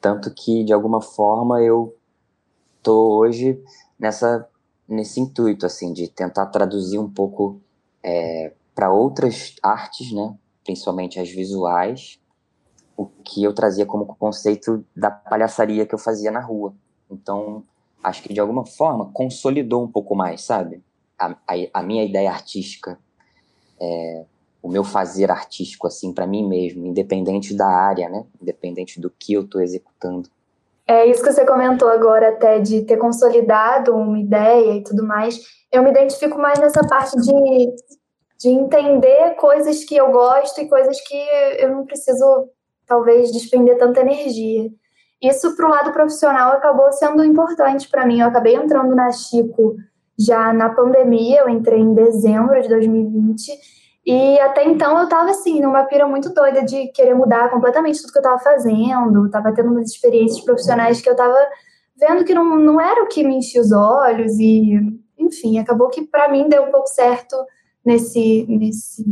tanto 0.00 0.32
que 0.34 0.62
de 0.64 0.72
alguma 0.72 1.00
forma 1.00 1.62
eu 1.62 1.96
tô 2.82 3.18
hoje 3.18 3.62
nessa 3.98 4.48
nesse 4.88 5.20
intuito 5.20 5.66
assim 5.66 5.92
de 5.92 6.08
tentar 6.08 6.46
traduzir 6.46 6.98
um 6.98 7.08
pouco 7.08 7.60
é, 8.02 8.52
para 8.74 8.92
outras 8.92 9.54
artes, 9.62 10.12
né? 10.12 10.34
Principalmente 10.64 11.18
as 11.18 11.28
visuais, 11.30 12.20
o 12.96 13.06
que 13.06 13.42
eu 13.42 13.52
trazia 13.52 13.86
como 13.86 14.06
conceito 14.06 14.84
da 14.94 15.10
palhaçaria 15.10 15.86
que 15.86 15.94
eu 15.94 15.98
fazia 15.98 16.30
na 16.30 16.40
rua. 16.40 16.74
Então, 17.10 17.64
acho 18.02 18.22
que 18.22 18.32
de 18.32 18.40
alguma 18.40 18.64
forma 18.64 19.10
consolidou 19.12 19.82
um 19.82 19.88
pouco 19.88 20.14
mais, 20.14 20.42
sabe? 20.42 20.82
A, 21.18 21.30
a, 21.46 21.54
a 21.74 21.82
minha 21.82 22.04
ideia 22.04 22.30
artística, 22.30 22.98
é, 23.80 24.24
o 24.62 24.68
meu 24.68 24.84
fazer 24.84 25.30
artístico, 25.30 25.86
assim, 25.86 26.12
para 26.12 26.26
mim 26.26 26.46
mesmo, 26.46 26.86
independente 26.86 27.54
da 27.54 27.66
área, 27.66 28.08
né? 28.08 28.24
Independente 28.40 29.00
do 29.00 29.10
que 29.10 29.32
eu 29.32 29.42
estou 29.42 29.60
executando. 29.60 30.28
É 30.86 31.06
isso 31.06 31.22
que 31.22 31.32
você 31.32 31.44
comentou 31.44 31.88
agora, 31.88 32.30
até 32.30 32.58
de 32.58 32.82
ter 32.82 32.96
consolidado 32.96 33.94
uma 33.94 34.18
ideia 34.18 34.74
e 34.74 34.82
tudo 34.82 35.04
mais. 35.04 35.40
Eu 35.70 35.82
me 35.82 35.90
identifico 35.90 36.38
mais 36.38 36.58
nessa 36.58 36.86
parte 36.86 37.16
de, 37.16 37.74
de 38.42 38.48
entender 38.48 39.36
coisas 39.36 39.84
que 39.84 39.94
eu 39.94 40.10
gosto 40.10 40.60
e 40.60 40.68
coisas 40.68 41.00
que 41.00 41.16
eu 41.58 41.70
não 41.70 41.86
preciso 41.86 42.48
talvez 42.84 43.30
despender 43.30 43.78
tanta 43.78 44.00
energia. 44.00 44.68
Isso 45.22 45.54
para 45.54 45.66
o 45.66 45.70
lado 45.70 45.92
profissional 45.92 46.52
acabou 46.52 46.90
sendo 46.92 47.24
importante 47.24 47.88
para 47.88 48.04
mim. 48.04 48.20
Eu 48.20 48.26
acabei 48.26 48.56
entrando 48.56 48.96
na 48.96 49.12
Chico 49.12 49.76
já 50.18 50.52
na 50.52 50.70
pandemia, 50.70 51.42
eu 51.42 51.48
entrei 51.48 51.78
em 51.78 51.94
dezembro 51.94 52.60
de 52.60 52.68
2020 52.68 53.52
e 54.04 54.40
até 54.40 54.64
então 54.64 54.98
eu 54.98 55.04
estava 55.04 55.30
assim, 55.30 55.60
numa 55.60 55.84
pira 55.84 56.08
muito 56.08 56.34
doida 56.34 56.64
de 56.64 56.88
querer 56.88 57.14
mudar 57.14 57.48
completamente 57.48 58.00
tudo 58.00 58.12
que 58.12 58.18
eu 58.18 58.22
estava 58.22 58.38
fazendo, 58.40 59.26
estava 59.26 59.52
tendo 59.52 59.70
umas 59.70 59.88
experiências 59.88 60.44
profissionais 60.44 61.00
que 61.00 61.08
eu 61.08 61.12
estava 61.12 61.38
vendo 61.96 62.24
que 62.24 62.34
não, 62.34 62.58
não 62.58 62.80
era 62.80 63.04
o 63.04 63.06
que 63.06 63.22
me 63.22 63.36
enchia 63.36 63.60
os 63.60 63.70
olhos 63.70 64.32
e, 64.40 64.80
enfim, 65.16 65.60
acabou 65.60 65.88
que 65.88 66.02
para 66.02 66.28
mim 66.28 66.48
deu 66.48 66.64
um 66.64 66.72
pouco 66.72 66.88
certo 66.88 67.36
nesse, 67.84 68.46
nesse 68.48 69.04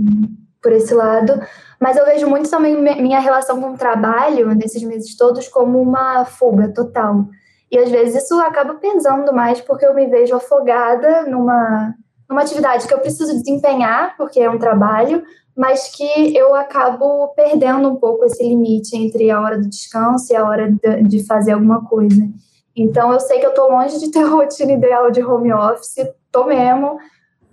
por 0.62 0.72
esse 0.72 0.94
lado, 0.94 1.40
mas 1.80 1.96
eu 1.96 2.04
vejo 2.04 2.28
muito 2.28 2.50
também 2.50 2.76
minha 2.76 3.18
relação 3.18 3.60
com 3.60 3.72
o 3.72 3.78
trabalho 3.78 4.54
nesses 4.54 4.82
meses 4.82 5.16
todos 5.16 5.48
como 5.48 5.80
uma 5.80 6.24
fuga 6.24 6.68
total. 6.68 7.26
E 7.70 7.78
às 7.78 7.90
vezes 7.90 8.24
isso 8.24 8.38
acaba 8.40 8.74
pesando 8.74 9.32
mais 9.32 9.60
porque 9.60 9.86
eu 9.86 9.94
me 9.94 10.06
vejo 10.06 10.34
afogada 10.34 11.22
numa, 11.22 11.94
numa 12.28 12.42
atividade 12.42 12.86
que 12.86 12.92
eu 12.92 12.98
preciso 12.98 13.32
desempenhar, 13.32 14.16
porque 14.16 14.40
é 14.40 14.50
um 14.50 14.58
trabalho, 14.58 15.22
mas 15.56 15.88
que 15.94 16.36
eu 16.36 16.54
acabo 16.54 17.28
perdendo 17.28 17.88
um 17.88 17.96
pouco 17.96 18.24
esse 18.24 18.42
limite 18.42 18.96
entre 18.96 19.30
a 19.30 19.40
hora 19.40 19.58
do 19.58 19.68
descanso 19.68 20.32
e 20.32 20.36
a 20.36 20.44
hora 20.44 20.70
de, 21.02 21.24
fazer 21.26 21.52
alguma 21.52 21.84
coisa. 21.84 22.28
Então 22.74 23.12
eu 23.12 23.20
sei 23.20 23.38
que 23.38 23.46
eu 23.46 23.50
estou 23.50 23.70
longe 23.70 23.98
de 23.98 24.10
ter 24.10 24.20
a 24.24 24.28
rotina 24.28 24.72
ideal 24.72 25.10
de 25.10 25.22
home 25.22 25.52
office, 25.52 26.08
tô 26.32 26.44
mesmo, 26.44 26.98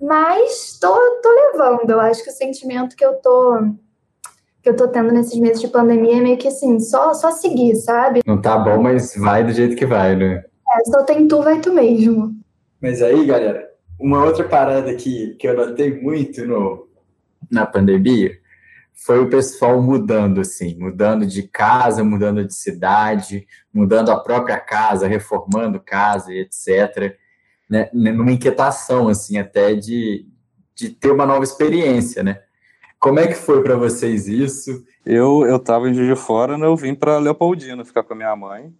mas 0.01 0.77
tô, 0.79 0.93
tô 1.21 1.29
levando. 1.29 1.89
Eu 1.89 1.99
acho 1.99 2.23
que 2.23 2.29
o 2.29 2.33
sentimento 2.33 2.95
que 2.95 3.05
eu 3.05 3.15
tô 3.15 3.73
que 4.61 4.69
eu 4.69 4.75
tô 4.75 4.87
tendo 4.89 5.13
nesses 5.13 5.39
meses 5.39 5.61
de 5.61 5.69
pandemia 5.69 6.17
é 6.17 6.21
meio 6.21 6.37
que 6.37 6.49
assim, 6.49 6.77
só, 6.79 7.13
só 7.13 7.31
seguir, 7.31 7.73
sabe? 7.75 8.21
Não 8.25 8.41
tá 8.41 8.57
bom, 8.57 8.81
mas 8.81 9.15
vai 9.15 9.41
do 9.41 9.53
jeito 9.53 9.77
que 9.77 9.85
vai, 9.85 10.13
né? 10.13 10.43
É, 10.69 10.91
só 10.91 11.03
tem 11.03 11.25
tu, 11.25 11.41
vai 11.41 11.61
tu 11.61 11.71
mesmo. 11.71 12.35
Mas 12.81 13.01
aí, 13.01 13.25
galera, 13.25 13.65
uma 13.97 14.25
outra 14.25 14.43
parada 14.43 14.93
que, 14.93 15.35
que 15.39 15.47
eu 15.47 15.55
notei 15.55 15.97
muito 16.01 16.45
no, 16.45 16.85
na 17.49 17.65
pandemia 17.65 18.31
foi 18.93 19.19
o 19.19 19.29
pessoal 19.29 19.81
mudando, 19.81 20.41
assim, 20.41 20.77
mudando 20.77 21.25
de 21.25 21.43
casa, 21.43 22.03
mudando 22.03 22.43
de 22.43 22.53
cidade, 22.53 23.47
mudando 23.73 24.11
a 24.11 24.19
própria 24.19 24.59
casa, 24.59 25.07
reformando 25.07 25.79
casa 25.79 26.33
e 26.33 26.39
etc 26.39 27.15
né, 27.69 27.89
numa 27.93 28.31
inquietação, 28.31 29.07
assim, 29.07 29.37
até 29.37 29.73
de, 29.75 30.25
de 30.75 30.89
ter 30.89 31.11
uma 31.11 31.25
nova 31.25 31.43
experiência, 31.43 32.23
né? 32.23 32.41
Como 32.99 33.19
é 33.19 33.27
que 33.27 33.35
foi 33.35 33.61
para 33.61 33.75
vocês 33.75 34.27
isso? 34.27 34.83
Eu 35.05 35.45
eu 35.45 35.57
estava 35.57 35.87
em 35.89 35.93
Juiz 35.93 36.09
de 36.09 36.15
Fora, 36.15 36.57
né, 36.57 36.65
eu 36.65 36.75
vim 36.75 36.95
para 36.95 37.19
Leopoldina 37.19 37.85
ficar 37.85 38.03
com 38.03 38.13
a 38.13 38.17
minha 38.17 38.35
mãe. 38.35 38.73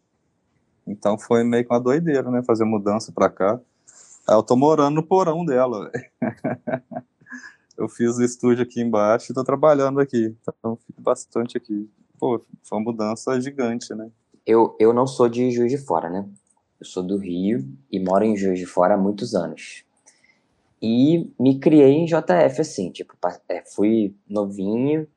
Então 0.87 1.19
foi 1.19 1.43
meio 1.43 1.65
que 1.65 1.73
uma 1.73 1.79
doideira, 1.79 2.31
né, 2.31 2.41
fazer 2.43 2.63
mudança 2.65 3.11
para 3.11 3.29
cá. 3.29 3.59
Aí 4.27 4.35
eu 4.35 4.43
tô 4.43 4.55
morando 4.55 4.95
no 4.95 5.03
porão 5.03 5.45
dela. 5.45 5.91
eu 7.77 7.87
fiz 7.87 8.17
o 8.17 8.23
estúdio 8.23 8.63
aqui 8.63 8.81
embaixo 8.81 9.31
e 9.31 9.35
tô 9.35 9.43
trabalhando 9.43 9.99
aqui. 9.99 10.35
Então 10.41 10.77
fico 10.77 11.01
bastante 11.01 11.57
aqui. 11.57 11.89
Pô, 12.17 12.43
foi 12.63 12.77
uma 12.77 12.91
mudança 12.91 13.39
gigante, 13.39 13.93
né? 13.93 14.09
Eu, 14.45 14.75
eu 14.79 14.93
não 14.93 15.05
sou 15.05 15.29
de 15.29 15.51
Juiz 15.51 15.71
de 15.71 15.77
Fora, 15.77 16.09
né? 16.09 16.27
Eu 16.79 16.85
sou 16.85 17.01
do 17.01 17.17
Rio 17.17 17.67
e 17.91 17.99
moro 17.99 18.23
em 18.23 18.37
Juiz 18.37 18.59
de 18.59 18.65
Fora 18.65 18.93
há 18.93 18.97
muitos 18.97 19.33
anos. 19.33 19.83
E 20.79 21.31
me 21.39 21.59
criei 21.59 21.93
em 21.93 22.05
JF, 22.05 22.61
assim, 22.61 22.91
tipo, 22.91 23.15
é, 23.49 23.63
fui 23.65 24.15
novinho, 24.29 25.07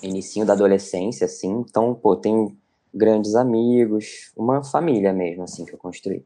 inicinho 0.00 0.46
da 0.46 0.52
adolescência, 0.52 1.24
assim, 1.24 1.50
então, 1.50 1.92
pô, 1.94 2.14
tenho 2.14 2.56
grandes 2.94 3.34
amigos, 3.34 4.32
uma 4.36 4.62
família 4.62 5.12
mesmo, 5.12 5.42
assim, 5.42 5.64
que 5.64 5.74
eu 5.74 5.78
construí. 5.78 6.24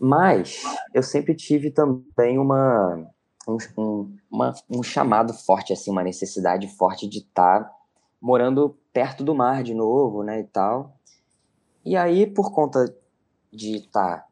Mas 0.00 0.64
eu 0.92 1.02
sempre 1.02 1.32
tive 1.32 1.70
também 1.70 2.40
uma, 2.40 3.06
um, 3.46 3.56
um, 3.78 4.16
uma, 4.28 4.52
um 4.68 4.82
chamado 4.82 5.32
forte, 5.32 5.72
assim, 5.72 5.92
uma 5.92 6.02
necessidade 6.02 6.66
forte 6.66 7.06
de 7.06 7.18
estar 7.18 7.70
morando 8.20 8.76
perto 8.92 9.22
do 9.22 9.32
mar 9.32 9.62
de 9.62 9.74
novo, 9.74 10.24
né, 10.24 10.40
e 10.40 10.44
tal. 10.44 10.96
E 11.84 11.96
aí, 11.96 12.26
por 12.26 12.52
conta 12.52 12.92
de 13.52 13.76
estar 13.76 14.18
tá 14.18 14.26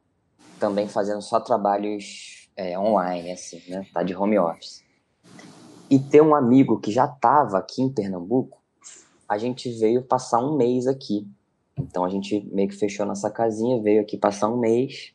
também 0.58 0.88
fazendo 0.88 1.20
só 1.22 1.38
trabalhos 1.38 2.48
é, 2.56 2.78
online, 2.78 3.32
assim, 3.32 3.62
né, 3.68 3.86
tá 3.92 4.02
de 4.02 4.14
home 4.14 4.38
office, 4.38 4.84
e 5.90 5.98
ter 5.98 6.22
um 6.22 6.34
amigo 6.34 6.78
que 6.78 6.90
já 6.90 7.04
estava 7.06 7.58
aqui 7.58 7.82
em 7.82 7.92
Pernambuco, 7.92 8.60
a 9.28 9.36
gente 9.38 9.70
veio 9.70 10.02
passar 10.02 10.38
um 10.38 10.56
mês 10.56 10.86
aqui. 10.86 11.26
Então 11.76 12.04
a 12.04 12.08
gente 12.08 12.40
meio 12.52 12.68
que 12.68 12.76
fechou 12.76 13.06
nossa 13.06 13.30
casinha, 13.30 13.82
veio 13.82 14.00
aqui 14.00 14.16
passar 14.16 14.48
um 14.48 14.56
mês. 14.56 15.12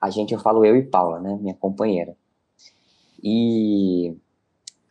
A 0.00 0.10
gente, 0.10 0.34
eu 0.34 0.40
falo 0.40 0.64
eu 0.64 0.76
e 0.76 0.82
Paula, 0.82 1.20
né, 1.20 1.38
minha 1.40 1.54
companheira. 1.54 2.16
E 3.22 4.16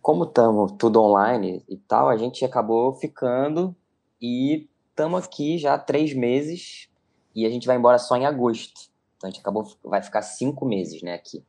como 0.02 0.24
estamos 0.24 0.74
tudo 0.78 1.02
online 1.02 1.64
e 1.68 1.78
tal, 1.78 2.10
a 2.10 2.18
gente 2.18 2.44
acabou 2.44 2.94
ficando 2.94 3.76
e 4.22 4.68
estamos 4.90 5.24
aqui 5.24 5.58
já 5.58 5.76
há 5.76 5.80
três 5.80 6.14
meses 6.14 6.90
e 7.38 7.46
a 7.46 7.52
gente 7.52 7.68
vai 7.68 7.78
embora 7.78 8.00
só 8.00 8.16
em 8.18 8.26
agosto. 8.26 8.90
Então 9.16 9.28
a 9.28 9.32
gente 9.32 9.42
acabou, 9.42 9.72
vai 9.84 10.02
ficar 10.02 10.24
cinco 10.24 10.66
meses, 10.66 11.04
né, 11.04 11.14
aqui. 11.14 11.46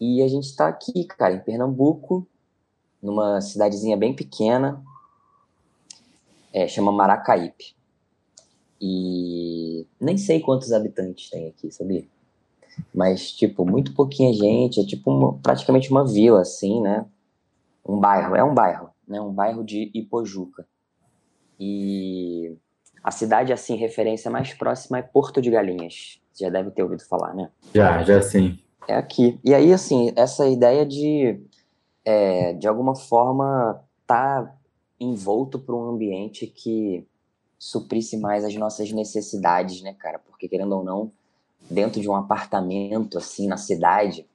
E 0.00 0.20
a 0.22 0.26
gente 0.26 0.46
está 0.46 0.66
aqui, 0.66 1.04
cara, 1.04 1.34
em 1.34 1.40
Pernambuco, 1.40 2.26
numa 3.00 3.40
cidadezinha 3.40 3.96
bem 3.96 4.12
pequena, 4.12 4.82
é, 6.52 6.66
chama 6.66 6.90
Maracaípe. 6.90 7.76
E 8.80 9.86
nem 10.00 10.18
sei 10.18 10.40
quantos 10.40 10.72
habitantes 10.72 11.30
tem 11.30 11.46
aqui, 11.46 11.70
sabia? 11.70 12.04
Mas, 12.92 13.30
tipo, 13.30 13.64
muito 13.64 13.94
pouquinha 13.94 14.32
gente, 14.32 14.80
é 14.80 14.84
tipo 14.84 15.12
uma, 15.12 15.38
praticamente 15.38 15.92
uma 15.92 16.04
vila, 16.04 16.40
assim, 16.40 16.80
né? 16.80 17.06
Um 17.86 18.00
bairro, 18.00 18.34
é 18.34 18.42
um 18.42 18.54
bairro, 18.54 18.90
né? 19.06 19.20
Um 19.20 19.32
bairro 19.32 19.62
de 19.62 19.92
Ipojuca. 19.94 20.66
E 21.58 22.56
a 23.02 23.10
cidade, 23.10 23.52
assim, 23.52 23.76
referência 23.76 24.30
mais 24.30 24.52
próxima 24.54 24.98
é 24.98 25.02
Porto 25.02 25.40
de 25.40 25.50
Galinhas. 25.50 26.20
Você 26.32 26.44
já 26.44 26.50
deve 26.50 26.70
ter 26.70 26.82
ouvido 26.82 27.04
falar, 27.04 27.34
né? 27.34 27.50
Já, 27.74 28.02
já 28.02 28.22
sim. 28.22 28.58
É 28.86 28.94
aqui. 28.94 29.38
E 29.44 29.54
aí, 29.54 29.72
assim, 29.72 30.12
essa 30.16 30.48
ideia 30.48 30.84
de 30.86 31.40
é, 32.08 32.54
de 32.54 32.66
alguma 32.66 32.96
forma, 32.96 33.84
tá 34.06 34.56
envolto 34.98 35.58
por 35.58 35.74
um 35.74 35.90
ambiente 35.90 36.46
que 36.46 37.06
suprisse 37.58 38.16
mais 38.16 38.46
as 38.46 38.54
nossas 38.54 38.90
necessidades, 38.90 39.82
né, 39.82 39.92
cara? 39.92 40.18
Porque, 40.18 40.48
querendo 40.48 40.74
ou 40.74 40.82
não, 40.82 41.12
dentro 41.70 42.00
de 42.00 42.08
um 42.08 42.14
apartamento, 42.14 43.18
assim, 43.18 43.46
na 43.46 43.58
cidade, 43.58 44.26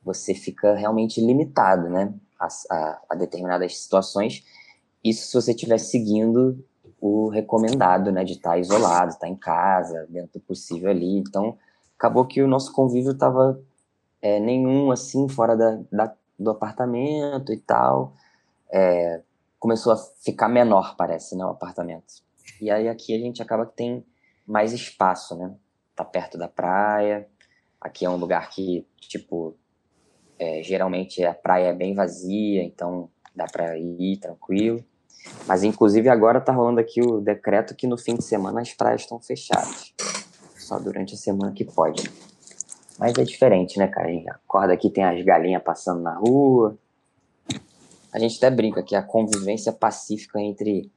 você 0.00 0.32
fica 0.32 0.76
realmente 0.76 1.20
limitado, 1.20 1.88
né, 1.88 2.14
a, 2.38 2.46
a, 2.70 3.02
a 3.10 3.14
determinadas 3.16 3.76
situações. 3.76 4.44
Isso 5.02 5.26
se 5.26 5.34
você 5.34 5.50
estiver 5.50 5.78
seguindo 5.78 6.64
o 7.00 7.28
recomendado, 7.28 8.10
né, 8.10 8.24
de 8.24 8.34
estar 8.34 8.50
tá 8.50 8.58
isolado, 8.58 9.10
estar 9.10 9.26
tá 9.26 9.28
em 9.28 9.36
casa, 9.36 10.06
dentro 10.08 10.38
do 10.38 10.40
possível 10.40 10.90
ali. 10.90 11.18
Então, 11.18 11.56
acabou 11.96 12.24
que 12.26 12.42
o 12.42 12.48
nosso 12.48 12.72
convívio 12.72 13.12
estava 13.12 13.60
é, 14.20 14.40
nenhum, 14.40 14.90
assim, 14.90 15.28
fora 15.28 15.56
da, 15.56 15.80
da 15.90 16.14
do 16.38 16.50
apartamento 16.50 17.52
e 17.52 17.56
tal. 17.56 18.14
É, 18.70 19.22
começou 19.58 19.92
a 19.92 19.96
ficar 19.96 20.48
menor, 20.48 20.94
parece, 20.96 21.36
né, 21.36 21.44
o 21.44 21.50
apartamento. 21.50 22.22
E 22.60 22.70
aí 22.70 22.88
aqui 22.88 23.14
a 23.14 23.18
gente 23.18 23.42
acaba 23.42 23.66
que 23.66 23.74
tem 23.74 24.04
mais 24.46 24.72
espaço, 24.72 25.36
né? 25.36 25.54
Tá 25.96 26.04
perto 26.04 26.38
da 26.38 26.48
praia. 26.48 27.28
Aqui 27.80 28.04
é 28.04 28.10
um 28.10 28.16
lugar 28.16 28.48
que, 28.50 28.86
tipo, 29.00 29.56
é, 30.38 30.62
geralmente 30.62 31.24
a 31.24 31.34
praia 31.34 31.68
é 31.68 31.72
bem 31.72 31.94
vazia, 31.94 32.62
então 32.62 33.10
dá 33.34 33.46
para 33.46 33.76
ir 33.78 34.16
tranquilo. 34.18 34.84
Mas 35.46 35.62
inclusive 35.62 36.08
agora 36.08 36.40
tá 36.40 36.52
rolando 36.52 36.80
aqui 36.80 37.00
o 37.00 37.20
decreto 37.20 37.74
que 37.74 37.86
no 37.86 37.96
fim 37.96 38.14
de 38.14 38.24
semana 38.24 38.60
as 38.60 38.72
praias 38.72 39.02
estão 39.02 39.20
fechadas. 39.20 39.94
Só 40.56 40.78
durante 40.78 41.14
a 41.14 41.16
semana 41.16 41.52
que 41.52 41.64
pode. 41.64 42.10
Mas 42.98 43.16
é 43.16 43.24
diferente, 43.24 43.78
né, 43.78 43.86
cara? 43.86 44.08
A 44.08 44.12
gente 44.12 44.28
acorda 44.28 44.72
aqui, 44.72 44.90
tem 44.90 45.04
as 45.04 45.24
galinhas 45.24 45.62
passando 45.62 46.02
na 46.02 46.14
rua. 46.14 46.76
A 48.12 48.18
gente 48.18 48.36
até 48.36 48.50
brinca 48.50 48.82
que 48.82 48.96
a 48.96 49.02
convivência 49.02 49.72
pacífica 49.72 50.40
entre 50.40 50.90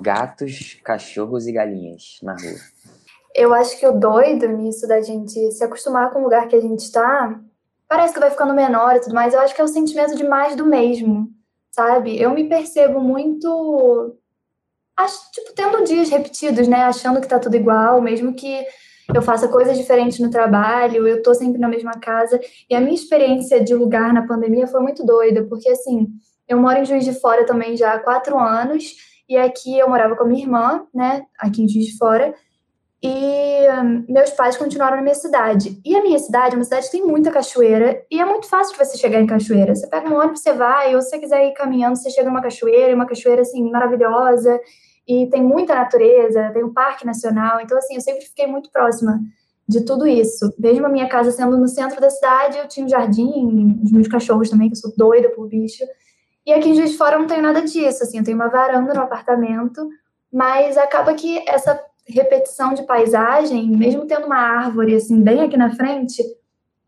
gatos, 0.00 0.80
cachorros 0.84 1.46
e 1.46 1.52
galinhas 1.52 2.18
na 2.22 2.32
rua. 2.32 2.58
Eu 3.34 3.52
acho 3.54 3.78
que 3.78 3.86
o 3.86 3.92
doido 3.92 4.48
nisso 4.48 4.86
da 4.86 5.00
gente 5.00 5.52
se 5.52 5.62
acostumar 5.62 6.10
com 6.10 6.20
o 6.20 6.22
lugar 6.22 6.48
que 6.48 6.56
a 6.56 6.60
gente 6.60 6.80
está, 6.80 7.38
parece 7.88 8.14
que 8.14 8.20
vai 8.20 8.30
ficando 8.30 8.54
menor 8.54 8.96
e 8.96 9.00
tudo 9.00 9.14
mais. 9.14 9.34
Eu 9.34 9.40
acho 9.40 9.54
que 9.54 9.60
é 9.60 9.64
o 9.64 9.68
sentimento 9.68 10.16
de 10.16 10.24
mais 10.24 10.56
do 10.56 10.66
mesmo, 10.66 11.28
sabe? 11.70 12.20
Eu 12.20 12.30
me 12.30 12.48
percebo 12.48 13.00
muito, 13.00 14.16
acho, 14.96 15.30
tipo, 15.32 15.52
tendo 15.54 15.84
dias 15.84 16.08
repetidos, 16.10 16.68
né? 16.68 16.84
Achando 16.84 17.20
que 17.20 17.28
tá 17.28 17.38
tudo 17.38 17.56
igual, 17.56 18.00
mesmo 18.00 18.34
que 18.34 18.64
eu 19.14 19.22
faço 19.22 19.48
coisas 19.48 19.76
diferentes 19.76 20.18
no 20.20 20.30
trabalho, 20.30 21.06
eu 21.06 21.22
tô 21.22 21.34
sempre 21.34 21.60
na 21.60 21.68
mesma 21.68 21.92
casa. 21.92 22.40
E 22.68 22.74
a 22.74 22.80
minha 22.80 22.94
experiência 22.94 23.62
de 23.62 23.74
lugar 23.74 24.12
na 24.12 24.26
pandemia 24.26 24.66
foi 24.66 24.80
muito 24.80 25.04
doida, 25.04 25.44
porque 25.44 25.68
assim, 25.68 26.08
eu 26.48 26.58
moro 26.58 26.78
em 26.78 26.84
Juiz 26.84 27.04
de 27.04 27.12
Fora 27.12 27.44
também 27.44 27.76
já 27.76 27.94
há 27.94 27.98
quatro 27.98 28.38
anos, 28.38 28.94
e 29.28 29.36
aqui 29.36 29.78
eu 29.78 29.88
morava 29.88 30.16
com 30.16 30.24
a 30.24 30.26
minha 30.26 30.42
irmã, 30.42 30.86
né, 30.92 31.24
aqui 31.38 31.62
em 31.62 31.68
Juiz 31.68 31.86
de 31.86 31.98
Fora, 31.98 32.34
e 33.02 33.66
um, 33.82 34.04
meus 34.08 34.30
pais 34.30 34.56
continuaram 34.56 34.96
na 34.96 35.02
minha 35.02 35.14
cidade. 35.14 35.80
E 35.84 35.96
a 35.96 36.02
minha 36.02 36.18
cidade 36.18 36.54
é 36.54 36.58
uma 36.58 36.64
cidade 36.64 36.86
que 36.86 36.92
tem 36.92 37.06
muita 37.06 37.30
cachoeira, 37.30 38.04
e 38.10 38.20
é 38.20 38.24
muito 38.24 38.46
fácil 38.48 38.72
de 38.72 38.84
você 38.84 38.98
chegar 38.98 39.20
em 39.20 39.26
cachoeira. 39.26 39.74
Você 39.74 39.86
pega 39.86 40.08
um 40.08 40.18
ônibus, 40.18 40.40
você 40.40 40.52
vai, 40.52 40.94
ou 40.94 41.00
se 41.00 41.10
você 41.10 41.18
quiser 41.18 41.46
ir 41.46 41.54
caminhando, 41.54 41.96
você 41.96 42.10
chega 42.10 42.28
numa 42.28 42.42
cachoeira, 42.42 42.94
uma 42.94 43.06
cachoeira, 43.06 43.42
assim, 43.42 43.70
maravilhosa, 43.70 44.60
e 45.08 45.26
tem 45.28 45.42
muita 45.42 45.74
natureza, 45.74 46.50
tem 46.52 46.62
um 46.62 46.72
parque 46.72 47.04
nacional, 47.04 47.60
então 47.60 47.76
assim, 47.78 47.94
eu 47.94 48.00
sempre 48.00 48.20
fiquei 48.22 48.46
muito 48.46 48.70
próxima 48.70 49.18
de 49.66 49.84
tudo 49.84 50.06
isso. 50.06 50.52
Mesmo 50.58 50.86
a 50.86 50.88
minha 50.88 51.08
casa 51.08 51.32
sendo 51.32 51.56
no 51.56 51.66
centro 51.66 52.00
da 52.00 52.10
cidade, 52.10 52.58
eu 52.58 52.68
tinha 52.68 52.86
um 52.86 52.88
jardim, 52.88 53.80
os 53.82 53.90
meus 53.90 54.08
cachorros 54.08 54.50
também, 54.50 54.68
que 54.68 54.76
eu 54.76 54.80
sou 54.80 54.92
doida 54.96 55.30
por 55.30 55.48
bicho. 55.48 55.84
E 56.46 56.52
aqui 56.52 56.68
em 56.68 56.74
Juiz 56.74 56.90
de 56.90 56.96
Fora 56.96 57.16
eu 57.16 57.20
não 57.20 57.26
tenho 57.26 57.42
nada 57.42 57.62
disso, 57.62 58.02
assim, 58.02 58.18
eu 58.18 58.24
tenho 58.24 58.36
uma 58.36 58.48
varanda 58.48 58.92
no 58.94 59.00
apartamento, 59.00 59.88
mas 60.32 60.76
acaba 60.76 61.14
que 61.14 61.42
essa 61.48 61.80
repetição 62.12 62.74
de 62.74 62.84
paisagem, 62.84 63.68
mesmo 63.68 64.06
tendo 64.06 64.26
uma 64.26 64.36
árvore 64.36 64.94
assim 64.94 65.20
bem 65.22 65.40
aqui 65.40 65.56
na 65.56 65.74
frente, 65.74 66.22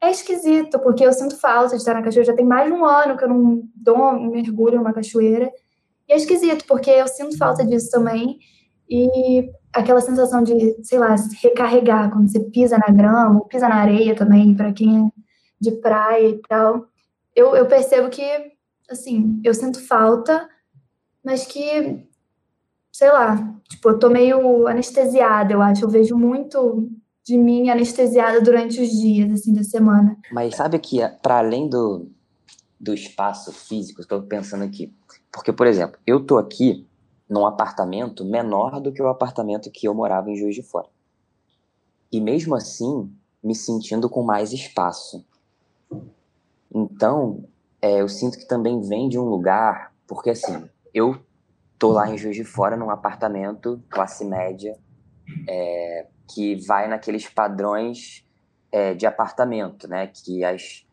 é 0.02 0.10
esquisito, 0.10 0.80
porque 0.80 1.04
eu 1.04 1.12
sinto 1.12 1.38
falta 1.38 1.70
de 1.70 1.76
estar 1.76 1.94
na 1.94 2.02
cachoeira. 2.02 2.32
Já 2.32 2.36
tem 2.36 2.44
mais 2.44 2.66
de 2.66 2.72
um 2.72 2.84
ano 2.84 3.16
que 3.16 3.22
eu 3.22 3.28
não 3.28 3.62
dou 3.74 3.96
um 3.96 4.30
mergulho 4.30 4.78
numa 4.78 4.92
cachoeira. 4.92 5.48
E 6.08 6.12
é 6.12 6.16
esquisito, 6.16 6.64
porque 6.66 6.90
eu 6.90 7.06
sinto 7.06 7.38
falta 7.38 7.64
disso 7.64 7.88
também. 7.90 8.38
E 8.90 9.48
aquela 9.72 10.00
sensação 10.00 10.42
de, 10.42 10.76
sei 10.84 10.98
lá, 10.98 11.14
recarregar 11.40 12.10
quando 12.10 12.28
você 12.28 12.40
pisa 12.40 12.76
na 12.76 12.92
grama, 12.92 13.38
ou 13.38 13.46
pisa 13.46 13.68
na 13.68 13.76
areia 13.76 14.14
também, 14.14 14.54
para 14.54 14.72
quem 14.72 15.06
é 15.06 15.10
de 15.60 15.70
praia 15.80 16.28
e 16.28 16.42
tal. 16.48 16.86
Eu, 17.34 17.54
eu 17.54 17.66
percebo 17.66 18.10
que, 18.10 18.24
assim, 18.90 19.40
eu 19.44 19.54
sinto 19.54 19.80
falta, 19.86 20.48
mas 21.24 21.46
que, 21.46 22.04
sei 22.92 23.10
lá, 23.10 23.58
tipo, 23.68 23.88
eu 23.88 23.98
tô 23.98 24.10
meio 24.10 24.68
anestesiada, 24.68 25.52
eu 25.52 25.62
acho. 25.62 25.84
Eu 25.84 25.88
vejo 25.88 26.16
muito 26.16 26.90
de 27.24 27.38
mim 27.38 27.70
anestesiada 27.70 28.40
durante 28.40 28.80
os 28.80 28.90
dias, 28.90 29.32
assim, 29.32 29.54
da 29.54 29.64
semana. 29.64 30.16
Mas 30.30 30.56
sabe 30.56 30.78
que, 30.78 31.00
para 31.22 31.38
além 31.38 31.68
do, 31.68 32.10
do 32.78 32.92
espaço 32.92 33.50
físico, 33.50 34.02
estou 34.02 34.22
pensando 34.22 34.62
aqui, 34.62 34.92
porque, 35.32 35.52
por 35.52 35.66
exemplo, 35.66 35.98
eu 36.06 36.24
tô 36.24 36.36
aqui 36.36 36.86
num 37.28 37.46
apartamento 37.46 38.24
menor 38.24 38.78
do 38.78 38.92
que 38.92 39.02
o 39.02 39.08
apartamento 39.08 39.70
que 39.70 39.88
eu 39.88 39.94
morava 39.94 40.30
em 40.30 40.36
Juiz 40.36 40.54
de 40.54 40.62
Fora. 40.62 40.88
E 42.10 42.20
mesmo 42.20 42.54
assim, 42.54 43.10
me 43.42 43.54
sentindo 43.54 44.10
com 44.10 44.22
mais 44.22 44.52
espaço. 44.52 45.24
Então, 46.74 47.44
é, 47.80 48.02
eu 48.02 48.08
sinto 48.08 48.36
que 48.36 48.46
também 48.46 48.82
vem 48.82 49.08
de 49.08 49.18
um 49.18 49.24
lugar, 49.24 49.94
porque 50.06 50.30
assim, 50.30 50.68
eu 50.92 51.18
tô 51.82 51.90
lá 51.90 52.08
em 52.08 52.16
Juiz 52.16 52.36
de 52.36 52.44
Fora 52.44 52.76
num 52.76 52.90
apartamento 52.90 53.82
classe 53.90 54.24
média, 54.24 54.78
é, 55.48 56.06
que 56.32 56.54
vai 56.64 56.86
naqueles 56.86 57.28
padrões 57.28 58.24
é, 58.70 58.94
de 58.94 59.04
apartamento, 59.04 59.88
né? 59.88 60.06
Que 60.06 60.44
as, 60.44 60.86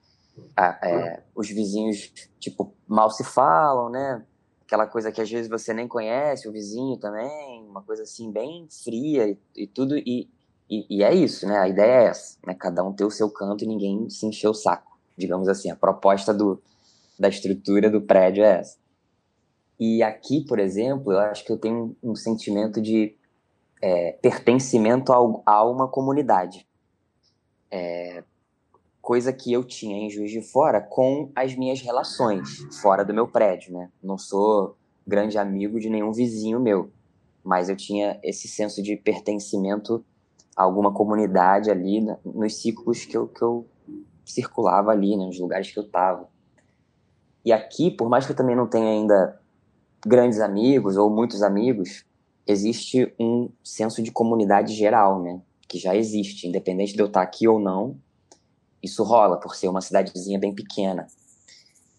a, 0.58 0.80
é, 0.84 1.21
os 1.36 1.47
vizinhos, 1.47 2.12
tipo, 2.39 2.73
mal 2.88 3.12
se 3.12 3.23
falam, 3.23 3.91
né? 3.91 4.25
aquela 4.65 4.88
coisa 4.88 5.12
que 5.12 5.19
às 5.19 5.30
vezes 5.30 5.49
você 5.49 5.73
nem 5.73 5.88
conhece, 5.88 6.47
o 6.47 6.52
vizinho 6.52 6.95
também, 6.97 7.65
uma 7.67 7.82
coisa 7.82 8.04
assim 8.04 8.32
bem 8.32 8.67
fria 8.84 9.28
e, 9.28 9.38
e 9.56 9.67
tudo, 9.67 9.97
e, 9.97 10.30
e, 10.69 10.86
e, 10.89 11.04
é 11.04 11.13
isso, 11.13 11.47
né? 11.47 11.58
A 11.58 11.67
ideia 11.67 11.91
é 11.91 12.04
essa, 12.06 12.38
né? 12.45 12.56
Cada 12.56 12.84
um 12.84 12.93
ter 12.93 13.06
o 13.06 13.12
seu 13.12 13.30
canto 13.30 13.63
e 13.63 13.67
ninguém 13.67 14.10
se 14.10 14.25
encher 14.25 14.47
o 14.47 14.54
saco, 14.56 14.97
digamos 15.15 15.47
assim. 15.47 15.69
A 15.69 15.75
proposta 15.75 16.34
do, 16.34 16.60
da 17.19 17.30
estrutura 17.30 17.91
do 17.91 18.02
prédio 18.02 18.43
é 18.43 18.60
essa. 18.60 18.78
E 19.80 20.04
aqui, 20.04 20.42
por 20.46 20.60
exemplo, 20.60 21.13
eu 21.13 21.20
acho 21.20 21.46
que 21.46 21.52
eu 21.52 21.58
tenho 21.58 21.96
um 22.04 22.13
sentimento 22.13 22.82
de 22.82 23.15
é, 23.82 24.12
pertencimento 24.22 25.13
a, 25.13 25.63
uma 25.63 25.88
comunidade. 25.88 26.68
É, 27.72 28.24
coisa 29.02 29.32
que 29.32 29.54
eu 29.54 29.63
tinha 29.63 29.98
em 29.98 30.10
Juiz 30.10 30.32
de 30.32 30.42
Fora 30.42 30.82
com 30.82 31.32
as 31.34 31.56
minhas 31.56 31.82
relações 31.82 32.60
fora 32.82 33.06
do 33.06 33.13
meu 33.13 33.28
prédio, 33.28 33.74
né? 33.74 33.89
Não 34.04 34.18
sou 34.18 34.76
grande 35.08 35.38
amigo 35.38 35.80
de 35.80 35.89
nenhum 35.89 36.12
vizinho 36.12 36.60
meu, 36.60 36.92
mas 37.44 37.70
eu 37.70 37.76
tinha 37.76 38.20
esse 38.22 38.48
senso 38.48 38.84
de 38.84 38.98
pertencimento 38.98 40.04
a 40.56 40.63
alguma 40.63 40.94
comunidade 40.94 41.72
ali 41.72 42.06
nos 42.24 42.62
ciclos 42.62 43.06
que 43.06 43.15
eu, 43.15 43.28
que 43.28 43.42
eu 43.42 43.65
circulava 44.26 44.92
ali, 44.92 45.15
né, 45.15 45.26
nos 45.26 45.39
lugares 45.39 45.72
que 45.72 45.80
eu 45.80 45.84
estava. 45.84 46.30
E 47.44 47.52
aqui, 47.54 47.89
por 47.89 48.10
mais 48.10 48.26
que 48.26 48.34
eu 48.34 48.36
também 48.36 48.56
não 48.56 48.68
tenha 48.68 48.89
ainda 48.89 49.38
grandes 50.05 50.39
amigos 50.39 50.97
ou 50.97 51.09
muitos 51.09 51.41
amigos, 51.41 52.05
existe 52.47 53.13
um 53.19 53.49
senso 53.63 54.01
de 54.01 54.12
comunidade 54.12 54.73
geral, 54.73 55.21
né? 55.21 55.41
Que 55.67 55.77
já 55.77 55.95
existe, 55.95 56.47
independente 56.47 56.93
de 56.93 56.99
eu 56.99 57.07
estar 57.07 57.21
aqui 57.21 57.47
ou 57.47 57.59
não, 57.59 57.97
isso 58.81 59.03
rola 59.03 59.38
por 59.38 59.55
ser 59.55 59.67
uma 59.67 59.81
cidadezinha 59.81 60.39
bem 60.39 60.53
pequena. 60.53 61.07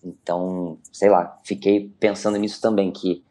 Então, 0.03 0.79
sei 0.93 1.11
lá, 1.11 1.39
fiquei 1.45 1.93
pensando 2.01 2.39
nisso 2.39 2.61
também, 2.61 2.91
que 2.91 3.23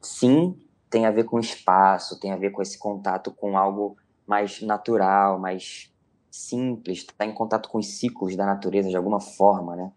sim, 0.00 0.56
tem 0.88 1.04
a 1.04 1.10
ver 1.10 1.24
com 1.24 1.38
espaço, 1.38 2.18
tem 2.18 2.32
a 2.32 2.36
ver 2.36 2.50
com 2.50 2.62
esse 2.62 2.78
contato 2.78 3.30
com 3.30 3.56
algo 3.56 3.96
mais 4.26 4.60
natural, 4.62 5.38
mais 5.38 5.92
simples, 6.30 6.98
estar 6.98 7.14
tá 7.18 7.26
em 7.26 7.32
contato 7.32 7.68
com 7.68 7.78
os 7.78 7.86
ciclos 7.86 8.36
da 8.36 8.46
natureza 8.46 8.88
de 8.88 8.96
alguma 8.96 9.20
forma, 9.20 9.76
né? 9.76 9.92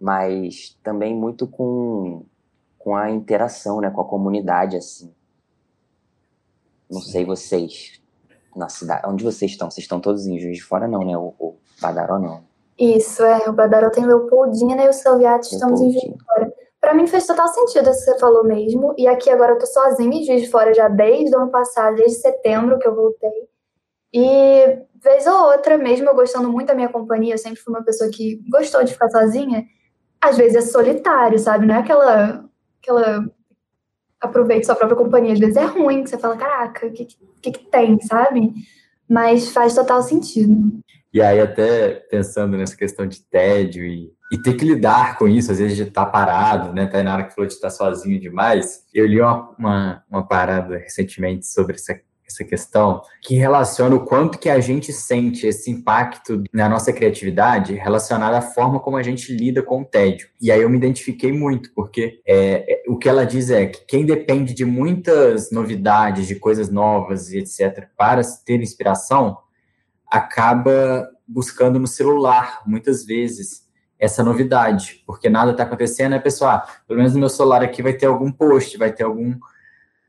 Mas 0.00 0.78
também 0.82 1.14
muito 1.14 1.46
com, 1.46 2.24
com 2.80 2.96
a 2.96 3.10
interação, 3.10 3.80
né, 3.80 3.90
com 3.90 4.00
a 4.00 4.06
comunidade, 4.06 4.76
assim. 4.76 5.14
Não 6.90 7.00
sei 7.00 7.24
vocês, 7.24 8.00
na 8.56 8.68
cidade, 8.68 9.02
onde 9.06 9.22
vocês 9.22 9.52
estão? 9.52 9.70
Vocês 9.70 9.84
estão 9.84 10.00
todos 10.00 10.26
em 10.26 10.40
Juiz 10.40 10.56
de 10.56 10.64
Fora, 10.64 10.88
não, 10.88 11.04
né? 11.04 11.16
O, 11.16 11.34
o 11.38 11.56
Badaró, 11.80 12.18
não. 12.18 12.42
Isso, 12.76 13.22
é. 13.22 13.48
O 13.48 13.52
Badaró 13.52 13.90
tem 13.90 14.04
Leopoldina 14.04 14.82
e 14.82 14.88
o 14.88 14.92
Salviati 14.92 15.54
estamos 15.54 15.80
em 15.80 15.92
Juiz 15.92 16.02
de 16.02 16.24
Fora. 16.24 16.52
Pra 16.80 16.94
mim 16.94 17.06
fez 17.06 17.26
total 17.26 17.46
sentido 17.48 17.90
isso 17.90 18.04
que 18.04 18.12
você 18.12 18.18
falou 18.18 18.42
mesmo. 18.42 18.94
E 18.96 19.06
aqui 19.06 19.30
agora 19.30 19.52
eu 19.52 19.58
tô 19.58 19.66
sozinha 19.66 20.18
em 20.18 20.24
Juiz 20.24 20.42
de 20.42 20.50
Fora 20.50 20.72
já 20.72 20.88
desde 20.88 21.36
o 21.36 21.38
ano 21.38 21.50
passado, 21.50 21.96
desde 21.96 22.16
setembro 22.16 22.78
que 22.78 22.88
eu 22.88 22.94
voltei. 22.94 23.48
E 24.12 24.78
vez 25.00 25.26
ou 25.26 25.52
outra, 25.52 25.76
mesmo 25.76 26.08
eu 26.08 26.14
gostando 26.14 26.50
muito 26.50 26.68
da 26.68 26.74
minha 26.74 26.88
companhia, 26.88 27.34
eu 27.34 27.38
sempre 27.38 27.60
fui 27.60 27.72
uma 27.72 27.84
pessoa 27.84 28.10
que 28.10 28.42
gostou 28.50 28.82
de 28.82 28.92
ficar 28.92 29.10
sozinha, 29.10 29.64
às 30.20 30.36
vezes 30.36 30.56
é 30.56 30.60
solitário, 30.62 31.38
sabe? 31.38 31.66
Não 31.66 31.74
é 31.74 31.78
aquela, 31.78 32.44
aquela 32.80 33.24
aproveite 34.20 34.66
sua 34.66 34.74
própria 34.74 34.96
companhia. 34.96 35.32
Às 35.32 35.38
vezes 35.38 35.56
é 35.56 35.64
ruim, 35.64 36.02
que 36.02 36.10
você 36.10 36.18
fala, 36.18 36.36
caraca, 36.36 36.86
o 36.86 36.92
que, 36.92 37.06
que, 37.40 37.52
que 37.52 37.70
tem, 37.70 38.00
sabe? 38.00 38.52
Mas 39.08 39.50
faz 39.50 39.74
total 39.74 40.02
sentido. 40.02 40.80
E 41.12 41.20
aí, 41.20 41.40
até 41.40 41.94
pensando 42.10 42.56
nessa 42.56 42.76
questão 42.76 43.06
de 43.06 43.20
tédio 43.20 43.84
e, 43.84 44.12
e 44.32 44.40
ter 44.40 44.54
que 44.54 44.64
lidar 44.64 45.18
com 45.18 45.26
isso, 45.26 45.50
às 45.50 45.58
vezes 45.58 45.76
de 45.76 45.82
estar 45.82 46.04
tá 46.04 46.10
parado, 46.10 46.72
né? 46.72 46.86
Tá 46.86 47.02
na 47.02 47.14
hora 47.14 47.24
que 47.24 47.34
falou 47.34 47.48
de 47.48 47.54
estar 47.54 47.70
sozinho 47.70 48.20
demais. 48.20 48.84
Eu 48.94 49.06
li 49.06 49.20
uma, 49.20 49.50
uma, 49.58 50.04
uma 50.08 50.26
parada 50.26 50.76
recentemente 50.76 51.46
sobre 51.46 51.74
essa 51.74 51.98
essa 52.30 52.44
questão, 52.44 53.02
que 53.20 53.34
relaciona 53.34 53.94
o 53.94 54.04
quanto 54.04 54.38
que 54.38 54.48
a 54.48 54.60
gente 54.60 54.92
sente 54.92 55.46
esse 55.46 55.70
impacto 55.70 56.42
na 56.52 56.68
nossa 56.68 56.92
criatividade 56.92 57.74
relacionado 57.74 58.34
à 58.34 58.40
forma 58.40 58.80
como 58.80 58.96
a 58.96 59.02
gente 59.02 59.34
lida 59.34 59.62
com 59.62 59.82
o 59.82 59.84
tédio. 59.84 60.28
E 60.40 60.50
aí 60.50 60.62
eu 60.62 60.70
me 60.70 60.76
identifiquei 60.76 61.32
muito, 61.32 61.72
porque 61.74 62.20
é, 62.26 62.64
é, 62.68 62.82
o 62.88 62.96
que 62.96 63.08
ela 63.08 63.26
diz 63.26 63.50
é 63.50 63.66
que 63.66 63.84
quem 63.86 64.06
depende 64.06 64.54
de 64.54 64.64
muitas 64.64 65.50
novidades, 65.50 66.26
de 66.26 66.36
coisas 66.36 66.70
novas 66.70 67.32
e 67.32 67.38
etc., 67.38 67.88
para 67.96 68.22
ter 68.44 68.60
inspiração, 68.60 69.38
acaba 70.06 71.08
buscando 71.26 71.78
no 71.78 71.86
celular, 71.86 72.62
muitas 72.66 73.04
vezes, 73.04 73.68
essa 73.98 74.24
novidade, 74.24 75.02
porque 75.06 75.28
nada 75.28 75.50
está 75.50 75.62
acontecendo, 75.62 76.14
é 76.14 76.18
pessoal, 76.18 76.52
ah, 76.52 76.68
pelo 76.88 76.98
menos 76.98 77.12
no 77.12 77.20
meu 77.20 77.28
celular 77.28 77.62
aqui 77.62 77.82
vai 77.82 77.92
ter 77.92 78.06
algum 78.06 78.32
post, 78.32 78.78
vai 78.78 78.90
ter 78.90 79.04
algum 79.04 79.38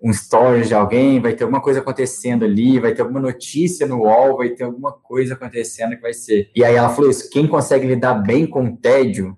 um 0.01 0.09
story 0.09 0.65
de 0.67 0.73
alguém, 0.73 1.21
vai 1.21 1.33
ter 1.33 1.43
alguma 1.43 1.61
coisa 1.61 1.79
acontecendo 1.79 2.43
ali, 2.43 2.79
vai 2.79 2.93
ter 2.93 3.01
alguma 3.01 3.19
notícia 3.19 3.85
no 3.85 3.99
UOL, 3.99 4.37
vai 4.37 4.49
ter 4.49 4.63
alguma 4.63 4.91
coisa 4.91 5.35
acontecendo 5.35 5.95
que 5.95 6.01
vai 6.01 6.13
ser. 6.13 6.49
E 6.55 6.63
aí 6.63 6.75
ela 6.75 6.89
falou 6.89 7.09
isso: 7.09 7.29
quem 7.29 7.47
consegue 7.47 7.85
lidar 7.85 8.15
bem 8.15 8.47
com 8.47 8.65
o 8.65 8.77
tédio 8.77 9.37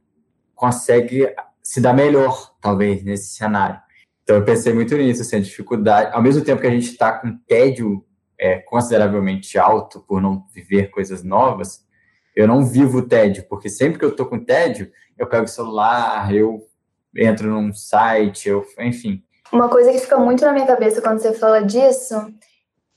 consegue 0.55 1.27
se 1.61 1.81
dar 1.81 1.93
melhor, 1.93 2.53
talvez, 2.61 3.03
nesse 3.03 3.35
cenário. 3.35 3.79
Então 4.23 4.37
eu 4.37 4.45
pensei 4.45 4.73
muito 4.73 4.95
nisso, 4.95 5.21
assim, 5.21 5.35
a 5.35 5.41
dificuldade. 5.41 6.11
Ao 6.13 6.21
mesmo 6.21 6.43
tempo 6.43 6.61
que 6.61 6.67
a 6.67 6.71
gente 6.71 6.89
está 6.89 7.11
com 7.11 7.37
tédio 7.45 8.05
é, 8.39 8.59
consideravelmente 8.59 9.57
alto 9.57 9.99
por 10.07 10.21
não 10.21 10.45
viver 10.53 10.89
coisas 10.91 11.23
novas, 11.23 11.85
eu 12.35 12.47
não 12.47 12.65
vivo 12.65 13.01
tédio, 13.01 13.45
porque 13.49 13.69
sempre 13.69 13.99
que 13.99 14.05
eu 14.05 14.09
estou 14.09 14.25
com 14.25 14.43
tédio, 14.43 14.91
eu 15.17 15.27
pego 15.27 15.43
o 15.43 15.47
celular, 15.47 16.33
eu 16.33 16.61
entro 17.15 17.49
num 17.49 17.73
site, 17.73 18.49
eu, 18.49 18.65
enfim. 18.79 19.23
Uma 19.53 19.69
coisa 19.69 19.91
que 19.91 19.99
fica 19.99 20.17
muito 20.17 20.43
na 20.43 20.51
minha 20.51 20.65
cabeça 20.65 20.99
quando 20.99 21.19
você 21.19 21.31
fala 21.31 21.61
disso 21.61 22.15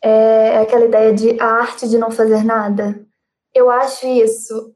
é 0.02 0.58
aquela 0.58 0.86
ideia 0.86 1.12
de 1.12 1.38
a 1.38 1.44
arte 1.44 1.86
de 1.86 1.98
não 1.98 2.10
fazer 2.10 2.42
nada. 2.42 2.98
Eu 3.54 3.70
acho 3.70 4.06
isso 4.06 4.74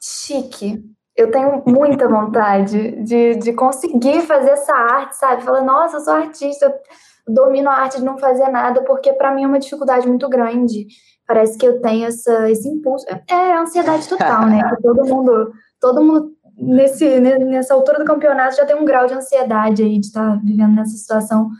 chique. 0.00 0.82
Eu 1.14 1.30
tenho 1.30 1.62
muita 1.66 2.08
vontade 2.08 2.92
de, 3.04 3.34
de 3.34 3.52
conseguir 3.52 4.22
fazer 4.22 4.52
essa 4.52 4.74
arte, 4.74 5.18
sabe? 5.18 5.42
Falar, 5.42 5.60
nossa, 5.60 5.98
eu 5.98 6.00
sou 6.00 6.14
artista, 6.14 6.64
eu 6.64 7.34
domino 7.34 7.68
a 7.68 7.74
arte 7.74 7.98
de 7.98 8.04
não 8.04 8.16
fazer 8.16 8.48
nada, 8.48 8.82
porque 8.82 9.12
para 9.12 9.34
mim 9.34 9.44
é 9.44 9.46
uma 9.46 9.58
dificuldade 9.58 10.08
muito 10.08 10.26
grande. 10.30 10.86
Parece 11.28 11.58
que 11.58 11.66
eu 11.66 11.78
tenho 11.82 12.06
essa, 12.06 12.50
esse 12.50 12.66
impulso. 12.66 13.04
É, 13.06 13.22
é 13.30 13.58
ansiedade 13.58 14.08
total, 14.08 14.46
né? 14.46 14.62
Que 14.76 14.82
todo 14.82 15.04
mundo, 15.04 15.52
todo 15.78 16.02
mundo 16.02 16.32
nesse, 16.56 17.20
nessa 17.20 17.74
altura 17.74 17.98
do 17.98 18.04
campeonato 18.04 18.56
já 18.56 18.64
tem 18.64 18.76
um 18.76 18.84
grau 18.84 19.06
de 19.06 19.14
ansiedade 19.14 19.82
aí 19.82 19.98
de 19.98 20.06
estar 20.06 20.32
tá 20.32 20.40
vivendo 20.42 20.74
nessa 20.74 20.96
situação. 20.96 21.50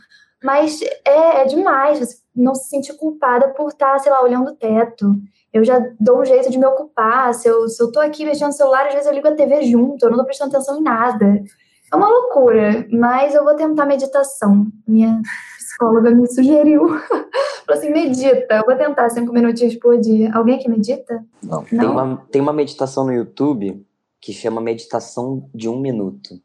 Mas 0.43 0.81
é, 1.05 1.41
é 1.41 1.45
demais 1.45 1.99
você 1.99 2.17
não 2.35 2.53
se 2.53 2.69
sentir 2.69 2.93
culpada 2.97 3.49
por 3.49 3.69
estar, 3.69 3.93
tá, 3.93 3.99
sei 3.99 4.11
lá, 4.11 4.21
olhando 4.21 4.51
o 4.51 4.55
teto. 4.55 5.15
Eu 5.53 5.63
já 5.63 5.79
dou 5.99 6.21
um 6.21 6.25
jeito 6.25 6.49
de 6.49 6.57
me 6.57 6.65
ocupar. 6.65 7.33
Se 7.33 7.47
eu, 7.47 7.69
se 7.69 7.81
eu 7.81 7.91
tô 7.91 7.99
aqui 7.99 8.25
mexendo 8.25 8.47
no 8.47 8.53
celular, 8.53 8.87
às 8.87 8.93
vezes 8.93 9.07
eu 9.07 9.13
ligo 9.13 9.27
a 9.27 9.35
TV 9.35 9.63
junto, 9.63 10.05
eu 10.05 10.09
não 10.09 10.17
tô 10.17 10.25
prestando 10.25 10.53
atenção 10.55 10.79
em 10.79 10.83
nada. 10.83 11.43
É 11.91 11.95
uma 11.95 12.07
loucura, 12.07 12.87
mas 12.91 13.35
eu 13.35 13.43
vou 13.43 13.55
tentar 13.55 13.85
meditação. 13.85 14.65
Minha 14.87 15.21
psicóloga 15.57 16.09
me 16.09 16.27
sugeriu. 16.27 16.87
Falou 17.65 17.79
assim: 17.79 17.91
medita. 17.91 18.55
Eu 18.55 18.65
vou 18.65 18.75
tentar 18.75 19.09
cinco 19.09 19.31
minutinhos 19.31 19.75
por 19.75 19.97
dia. 19.99 20.31
Alguém 20.33 20.57
que 20.57 20.67
medita? 20.67 21.23
Não. 21.41 21.63
não? 21.71 21.79
Tem, 21.79 21.87
uma, 21.87 22.25
tem 22.31 22.41
uma 22.41 22.53
meditação 22.53 23.05
no 23.05 23.13
YouTube 23.13 23.85
que 24.23 24.31
chama 24.31 24.61
Meditação 24.61 25.49
de 25.53 25.67
um 25.67 25.77
Minuto. 25.77 26.39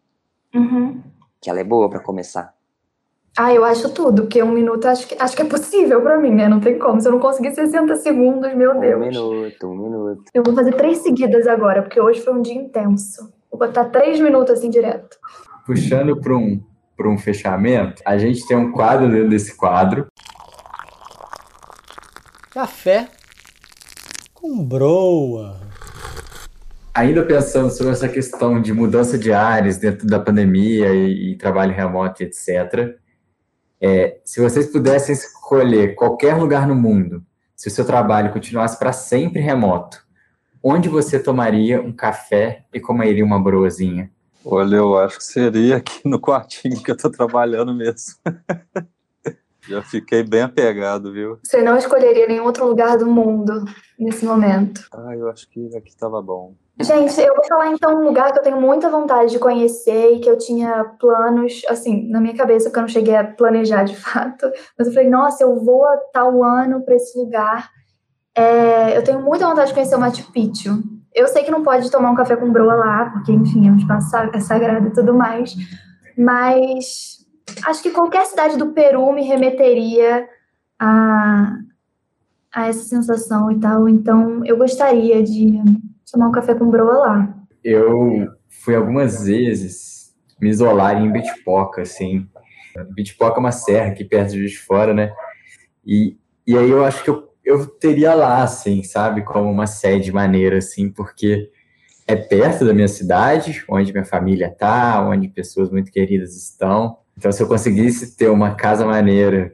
Uhum. 0.53 1.01
Que 1.41 1.49
ela 1.49 1.61
é 1.61 1.65
boa 1.65 1.89
para 1.89 2.01
começar. 2.01 2.53
Ah, 3.37 3.55
eu 3.55 3.65
acho 3.65 3.91
tudo, 3.91 4.23
porque 4.23 4.43
um 4.43 4.51
minuto 4.51 4.85
acho 4.87 5.07
que, 5.07 5.15
acho 5.17 5.37
que 5.37 5.43
é 5.43 5.45
possível 5.45 6.03
para 6.03 6.19
mim, 6.19 6.33
né? 6.33 6.49
Não 6.49 6.59
tem 6.59 6.77
como. 6.77 7.01
Se 7.01 7.07
eu 7.07 7.13
não 7.13 7.21
conseguir 7.21 7.55
60 7.55 7.95
segundos, 7.95 8.53
meu 8.55 8.73
um 8.73 8.81
Deus. 8.81 8.97
Um 8.97 8.99
minuto, 8.99 9.67
um 9.69 9.77
minuto. 9.77 10.25
Eu 10.35 10.43
vou 10.43 10.53
fazer 10.57 10.73
três 10.73 10.99
seguidas 10.99 11.47
agora, 11.47 11.83
porque 11.83 12.01
hoje 12.01 12.21
foi 12.21 12.35
um 12.35 12.43
dia 12.43 12.57
intenso. 12.57 13.33
Vou 13.49 13.61
botar 13.61 13.85
três 13.85 14.19
minutos 14.19 14.55
assim 14.55 14.71
direto. 14.71 15.17
Puxando 15.65 16.21
para 16.21 16.37
um, 16.37 16.61
um 17.01 17.19
fechamento, 17.19 18.03
a 18.05 18.19
gente 18.19 18.45
tem 18.49 18.57
um 18.57 18.73
quadro 18.73 19.09
dentro 19.09 19.29
desse 19.29 19.57
quadro. 19.57 20.09
Café 22.51 23.09
com 24.35 24.65
broa 24.65 25.68
ainda 26.99 27.25
pensando 27.25 27.71
sobre 27.71 27.93
essa 27.93 28.09
questão 28.09 28.61
de 28.61 28.73
mudança 28.73 29.17
de 29.17 29.33
áreas 29.33 29.79
dentro 29.79 30.05
da 30.07 30.19
pandemia 30.19 30.93
e, 30.93 31.33
e 31.33 31.37
trabalho 31.37 31.73
remoto, 31.73 32.25
etc. 32.25 32.97
É, 33.81 34.19
se 34.25 34.41
vocês 34.41 34.67
pudessem 34.67 35.15
escolher 35.15 35.95
qualquer 35.95 36.35
lugar 36.35 36.67
no 36.67 36.75
mundo, 36.75 37.25
se 37.55 37.69
o 37.69 37.71
seu 37.71 37.85
trabalho 37.85 38.33
continuasse 38.33 38.77
para 38.77 38.93
sempre 38.93 39.41
remoto, 39.41 40.05
onde 40.61 40.89
você 40.89 41.21
tomaria 41.21 41.81
um 41.81 41.93
café 41.93 42.65
e 42.75 42.81
comeria 42.81 43.25
uma 43.25 43.41
broazinha? 43.41 44.11
Olha, 44.45 44.77
eu 44.77 44.99
acho 44.99 45.19
que 45.19 45.25
seria 45.25 45.77
aqui 45.77 46.01
no 46.05 46.21
quartinho 46.21 46.83
que 46.83 46.91
eu 46.91 46.97
estou 46.97 47.13
trabalhando 47.13 47.73
mesmo. 47.73 48.15
Já 49.69 49.83
fiquei 49.83 50.23
bem 50.23 50.43
apegado, 50.43 51.13
viu? 51.13 51.39
Você 51.43 51.63
não 51.63 51.77
escolheria 51.77 52.27
nenhum 52.27 52.45
outro 52.45 52.67
lugar 52.67 52.97
do 52.97 53.07
mundo 53.07 53.65
nesse 53.99 54.25
momento? 54.25 54.87
Ah, 54.93 55.15
eu 55.15 55.29
acho 55.29 55.49
que 55.51 55.69
aqui 55.77 55.91
estava 55.91 56.23
bom. 56.23 56.55
Gente, 56.81 57.21
eu 57.21 57.35
vou 57.35 57.45
falar 57.45 57.73
então 57.73 58.01
um 58.01 58.05
lugar 58.05 58.33
que 58.33 58.39
eu 58.39 58.43
tenho 58.43 58.61
muita 58.61 58.89
vontade 58.89 59.33
de 59.33 59.39
conhecer 59.39 60.13
e 60.13 60.21
que 60.21 60.31
eu 60.31 60.39
tinha 60.39 60.85
planos, 60.99 61.63
assim, 61.69 62.09
na 62.09 62.21
minha 62.21 62.37
cabeça, 62.37 62.67
porque 62.67 62.79
eu 62.79 62.83
não 62.83 62.89
cheguei 62.89 63.17
a 63.17 63.25
planejar 63.25 63.83
de 63.83 63.97
fato. 63.97 64.51
Mas 64.79 64.87
eu 64.87 64.95
falei, 64.95 65.11
nossa, 65.11 65.43
eu 65.43 65.57
vou 65.63 65.85
a 65.85 65.97
tal 66.13 66.43
ano 66.43 66.83
para 66.83 66.95
esse 66.95 67.19
lugar. 67.19 67.69
É, 68.35 68.97
eu 68.97 69.03
tenho 69.03 69.21
muita 69.21 69.47
vontade 69.47 69.69
de 69.69 69.75
conhecer 69.75 69.97
o 69.97 70.01
Machu 70.01 70.31
Picchu. 70.33 70.83
Eu 71.13 71.27
sei 71.27 71.43
que 71.43 71.51
não 71.51 71.65
pode 71.65 71.91
tomar 71.91 72.13
um 72.13 72.15
café 72.15 72.37
com 72.37 72.53
broa 72.53 72.77
lá, 72.77 73.11
porque, 73.11 73.33
enfim, 73.33 73.67
é 73.67 73.73
um 73.73 73.77
espaço 73.77 74.17
é 74.17 74.41
sagrado 74.41 74.87
e 74.87 74.93
tudo 74.93 75.13
mais. 75.13 75.57
Mas 76.17 77.18
acho 77.65 77.83
que 77.83 77.91
qualquer 77.91 78.27
cidade 78.27 78.57
do 78.57 78.73
Peru 78.73 79.13
me 79.13 79.25
remeteria 79.25 80.29
a, 80.79 81.59
a 82.53 82.69
essa 82.69 82.85
sensação 82.85 83.51
e 83.51 83.59
tal. 83.59 83.89
Então, 83.89 84.45
eu 84.45 84.57
gostaria 84.57 85.23
de 85.23 85.61
tomar 86.11 86.29
um 86.29 86.33
café 86.33 86.55
com 86.55 86.71
broa 86.71 86.99
lá. 86.99 87.35
Eu 87.63 88.29
fui 88.49 88.75
algumas 88.75 89.25
vezes 89.25 90.15
me 90.41 90.49
isolar 90.49 91.03
em 91.03 91.11
Bitpoca, 91.11 91.83
assim. 91.83 92.27
Bitpoca 92.91 93.37
é 93.37 93.41
uma 93.41 93.53
serra 93.53 93.91
aqui 93.91 94.05
perto 94.05 94.33
de 94.33 94.57
Fora, 94.57 94.95
né? 94.95 95.13
E, 95.85 96.17
e 96.47 96.57
aí 96.57 96.71
eu 96.71 96.85
acho 96.85 97.03
que 97.03 97.11
eu, 97.11 97.29
eu 97.45 97.67
teria 97.67 98.15
lá, 98.15 98.43
assim, 98.43 98.83
sabe? 98.83 99.23
Como 99.23 99.51
uma 99.51 99.67
sede 99.67 100.13
maneira, 100.13 100.59
assim, 100.59 100.91
porque 100.91 101.51
é 102.07 102.17
perto 102.17 102.65
da 102.65 102.73
minha 102.73 102.89
cidade, 102.89 103.65
onde 103.69 103.93
minha 103.93 104.05
família 104.05 104.51
tá, 104.51 105.07
onde 105.07 105.29
pessoas 105.29 105.71
muito 105.71 105.91
queridas 105.91 106.37
estão. 106.37 106.99
Então, 107.19 107.33
se 107.33 107.43
eu 107.43 107.49
conseguisse 107.49 108.15
ter 108.15 108.29
uma 108.29 108.55
casa 108.55 108.87
maneira, 108.87 109.53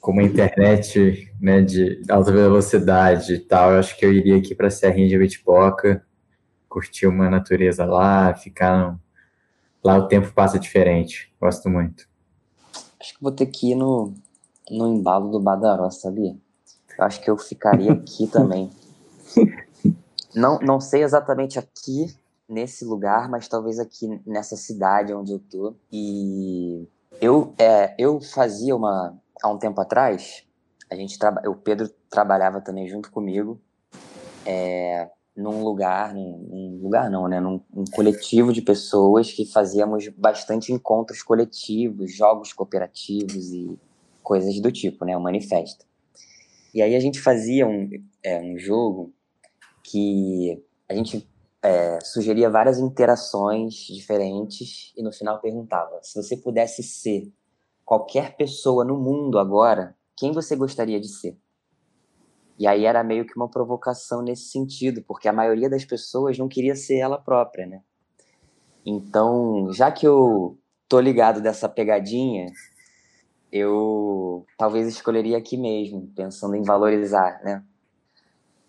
com 0.00 0.12
uma 0.12 0.22
internet 0.22 1.30
né, 1.38 1.60
de 1.60 2.00
alta 2.08 2.32
velocidade 2.32 3.34
e 3.34 3.38
tal, 3.38 3.72
eu 3.72 3.80
acho 3.80 3.94
que 3.98 4.06
eu 4.06 4.14
iria 4.14 4.38
aqui 4.38 4.54
para 4.54 4.68
a 4.68 4.70
Serrinha 4.70 5.06
de 5.06 5.18
Bitpoca, 5.18 6.02
curtir 6.66 7.06
uma 7.06 7.28
natureza 7.28 7.84
lá, 7.84 8.34
ficar 8.34 8.78
no... 8.78 9.00
lá 9.84 9.98
o 9.98 10.08
tempo 10.08 10.32
passa 10.32 10.58
diferente. 10.58 11.30
Gosto 11.38 11.68
muito. 11.68 12.08
Acho 12.98 13.12
que 13.12 13.22
vou 13.22 13.30
ter 13.32 13.44
que 13.44 13.72
ir 13.72 13.74
no, 13.74 14.14
no 14.70 14.88
embalo 14.88 15.30
do 15.30 15.38
Badaró, 15.38 15.90
sabia? 15.90 16.34
Eu 16.98 17.04
acho 17.04 17.20
que 17.20 17.28
eu 17.28 17.36
ficaria 17.36 17.92
aqui 17.92 18.26
também. 18.26 18.70
Não, 20.34 20.58
não 20.58 20.78
sei 20.82 21.02
exatamente 21.02 21.58
aqui, 21.58 22.14
nesse 22.48 22.84
lugar, 22.84 23.28
mas 23.28 23.48
talvez 23.48 23.78
aqui 23.78 24.20
nessa 24.26 24.56
cidade 24.56 25.12
onde 25.12 25.32
eu 25.32 25.38
tô. 25.38 25.74
E 25.92 26.86
eu, 27.20 27.54
é, 27.58 27.94
eu 27.98 28.20
fazia 28.20 28.74
uma. 28.74 29.16
Há 29.42 29.48
um 29.48 29.58
tempo 29.58 29.80
atrás, 29.80 30.44
a 30.90 30.94
gente 30.94 31.18
o 31.46 31.54
Pedro 31.54 31.90
trabalhava 32.08 32.60
também 32.60 32.88
junto 32.88 33.10
comigo 33.10 33.60
é, 34.46 35.10
num 35.36 35.62
lugar, 35.62 36.14
num, 36.14 36.38
num, 36.48 36.78
lugar 36.82 37.10
não, 37.10 37.28
né? 37.28 37.40
Num, 37.40 37.60
num 37.74 37.84
coletivo 37.84 38.52
de 38.52 38.62
pessoas 38.62 39.32
que 39.32 39.44
fazíamos 39.44 40.08
bastante 40.08 40.72
encontros 40.72 41.22
coletivos, 41.22 42.14
jogos 42.14 42.52
cooperativos 42.52 43.52
e 43.52 43.78
coisas 44.22 44.58
do 44.60 44.70
tipo, 44.70 45.04
né? 45.04 45.16
O 45.16 45.20
manifesto. 45.20 45.84
E 46.72 46.80
aí 46.80 46.94
a 46.94 47.00
gente 47.00 47.20
fazia 47.20 47.66
um, 47.66 47.90
é, 48.22 48.40
um 48.40 48.56
jogo 48.58 49.12
que 49.82 50.62
a 50.88 50.94
gente 50.94 51.28
é, 51.66 51.98
sugeria 52.00 52.48
várias 52.48 52.78
interações 52.78 53.74
diferentes 53.74 54.92
e 54.96 55.02
no 55.02 55.12
final 55.12 55.40
perguntava: 55.40 55.98
se 56.00 56.14
você 56.14 56.36
pudesse 56.36 56.80
ser 56.80 57.32
qualquer 57.84 58.36
pessoa 58.36 58.84
no 58.84 58.96
mundo 58.96 59.36
agora, 59.36 59.96
quem 60.16 60.30
você 60.30 60.54
gostaria 60.54 61.00
de 61.00 61.08
ser? 61.08 61.36
E 62.56 62.66
aí 62.68 62.84
era 62.84 63.02
meio 63.02 63.26
que 63.26 63.36
uma 63.36 63.50
provocação 63.50 64.22
nesse 64.22 64.44
sentido, 64.44 65.02
porque 65.02 65.28
a 65.28 65.32
maioria 65.32 65.68
das 65.68 65.84
pessoas 65.84 66.38
não 66.38 66.48
queria 66.48 66.76
ser 66.76 66.98
ela 66.98 67.18
própria, 67.18 67.66
né? 67.66 67.82
Então, 68.84 69.72
já 69.72 69.90
que 69.90 70.06
eu 70.06 70.56
tô 70.88 71.00
ligado 71.00 71.42
dessa 71.42 71.68
pegadinha, 71.68 72.46
eu 73.50 74.46
talvez 74.56 74.86
escolheria 74.86 75.36
aqui 75.36 75.56
mesmo, 75.56 76.12
pensando 76.14 76.54
em 76.54 76.62
valorizar, 76.62 77.40
né? 77.42 77.64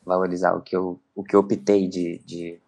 Valorizar 0.03 0.53
o 0.55 0.61
que 0.61 0.75
eu, 0.75 0.99
o 1.15 1.23
que 1.23 1.35
eu 1.35 1.41
optei 1.41 1.87
de, 1.87 2.19
de 2.25 2.59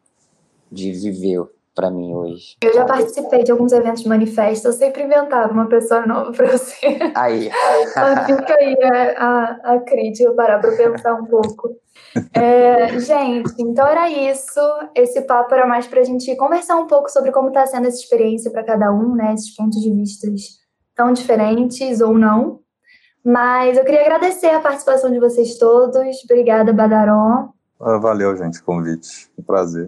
de 0.72 0.92
viver 0.92 1.44
para 1.80 1.90
mim 1.90 2.14
hoje. 2.14 2.58
Eu 2.62 2.74
já 2.74 2.84
participei 2.84 3.44
de 3.44 3.52
alguns 3.52 3.72
eventos 3.72 4.04
de 4.04 4.10
manifesto, 4.10 4.68
eu 4.68 4.74
sempre 4.74 5.04
inventava 5.04 5.54
uma 5.54 5.68
pessoa 5.68 6.06
nova 6.06 6.32
para 6.32 6.58
você. 6.58 7.00
Aí. 7.16 7.50
fica 8.28 8.54
aí 8.60 8.76
a, 8.84 9.26
a, 9.26 9.76
a 9.76 9.80
crítica, 9.80 10.34
parar 10.34 10.60
para 10.60 10.76
pensar 10.76 11.14
um 11.14 11.26
pouco. 11.26 11.70
É, 12.34 13.00
gente, 13.00 13.54
então 13.60 13.88
era 13.88 14.10
isso. 14.10 14.60
Esse 14.96 15.22
papo 15.22 15.54
era 15.54 15.66
mais 15.66 15.88
para 15.88 16.02
a 16.02 16.04
gente 16.04 16.36
conversar 16.36 16.76
um 16.76 16.88
pouco 16.88 17.10
sobre 17.10 17.32
como 17.32 17.48
está 17.50 17.66
sendo 17.66 17.88
essa 17.88 18.00
experiência 18.00 18.52
para 18.52 18.64
cada 18.64 18.92
um, 18.92 19.16
né? 19.16 19.34
Esses 19.34 19.56
pontos 19.56 19.80
de 19.80 19.92
vista 19.94 20.28
tão 20.96 21.14
diferentes 21.14 22.02
ou 22.02 22.18
não. 22.18 22.60
Mas 23.24 23.78
eu 23.78 23.86
queria 23.86 24.02
agradecer 24.02 24.50
a 24.50 24.60
participação 24.60 25.12
de 25.12 25.20
vocês 25.20 25.58
todos. 25.58 26.24
Obrigada, 26.26 26.74
Badaró. 26.74 27.50
Ah, 27.80 27.98
valeu, 27.98 28.36
gente, 28.36 28.62
convite. 28.62 29.30
Um 29.38 29.44
prazer. 29.44 29.88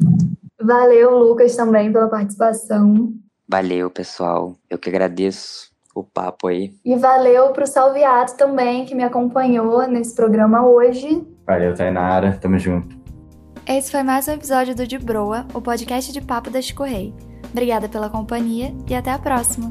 Valeu, 0.63 1.17
Lucas, 1.17 1.56
também 1.56 1.91
pela 1.91 2.08
participação. 2.08 3.13
Valeu, 3.47 3.89
pessoal. 3.89 4.56
Eu 4.69 4.78
que 4.78 4.89
agradeço 4.89 5.71
o 5.93 6.04
papo 6.04 6.47
aí. 6.47 6.74
E 6.86 6.95
valeu 6.95 7.50
pro 7.52 7.67
Salviato 7.67 8.38
também, 8.38 8.86
que 8.86 8.95
me 8.95 9.04
acompanhou 9.04 9.86
nesse 9.88 10.15
programa 10.15 10.65
hoje. 10.65 11.26
Valeu, 11.45 11.76
Tainara. 11.76 12.38
Tamo 12.39 12.58
junto. 12.58 12.95
Esse 13.67 13.91
foi 13.91 14.04
mais 14.04 14.28
um 14.28 14.32
episódio 14.32 14.76
do 14.76 14.88
De 14.88 14.97
Broa, 14.97 15.45
o 15.54 15.62
podcast 15.62 16.12
de 16.12 16.21
papo 16.21 16.50
da 16.50 16.62
Chico 16.62 16.84
Rei. 16.84 17.13
Obrigada 17.52 17.89
pela 17.89 18.10
companhia 18.10 18.74
e 18.89 18.95
até 18.95 19.12
a 19.12 19.19
próxima. 19.19 19.69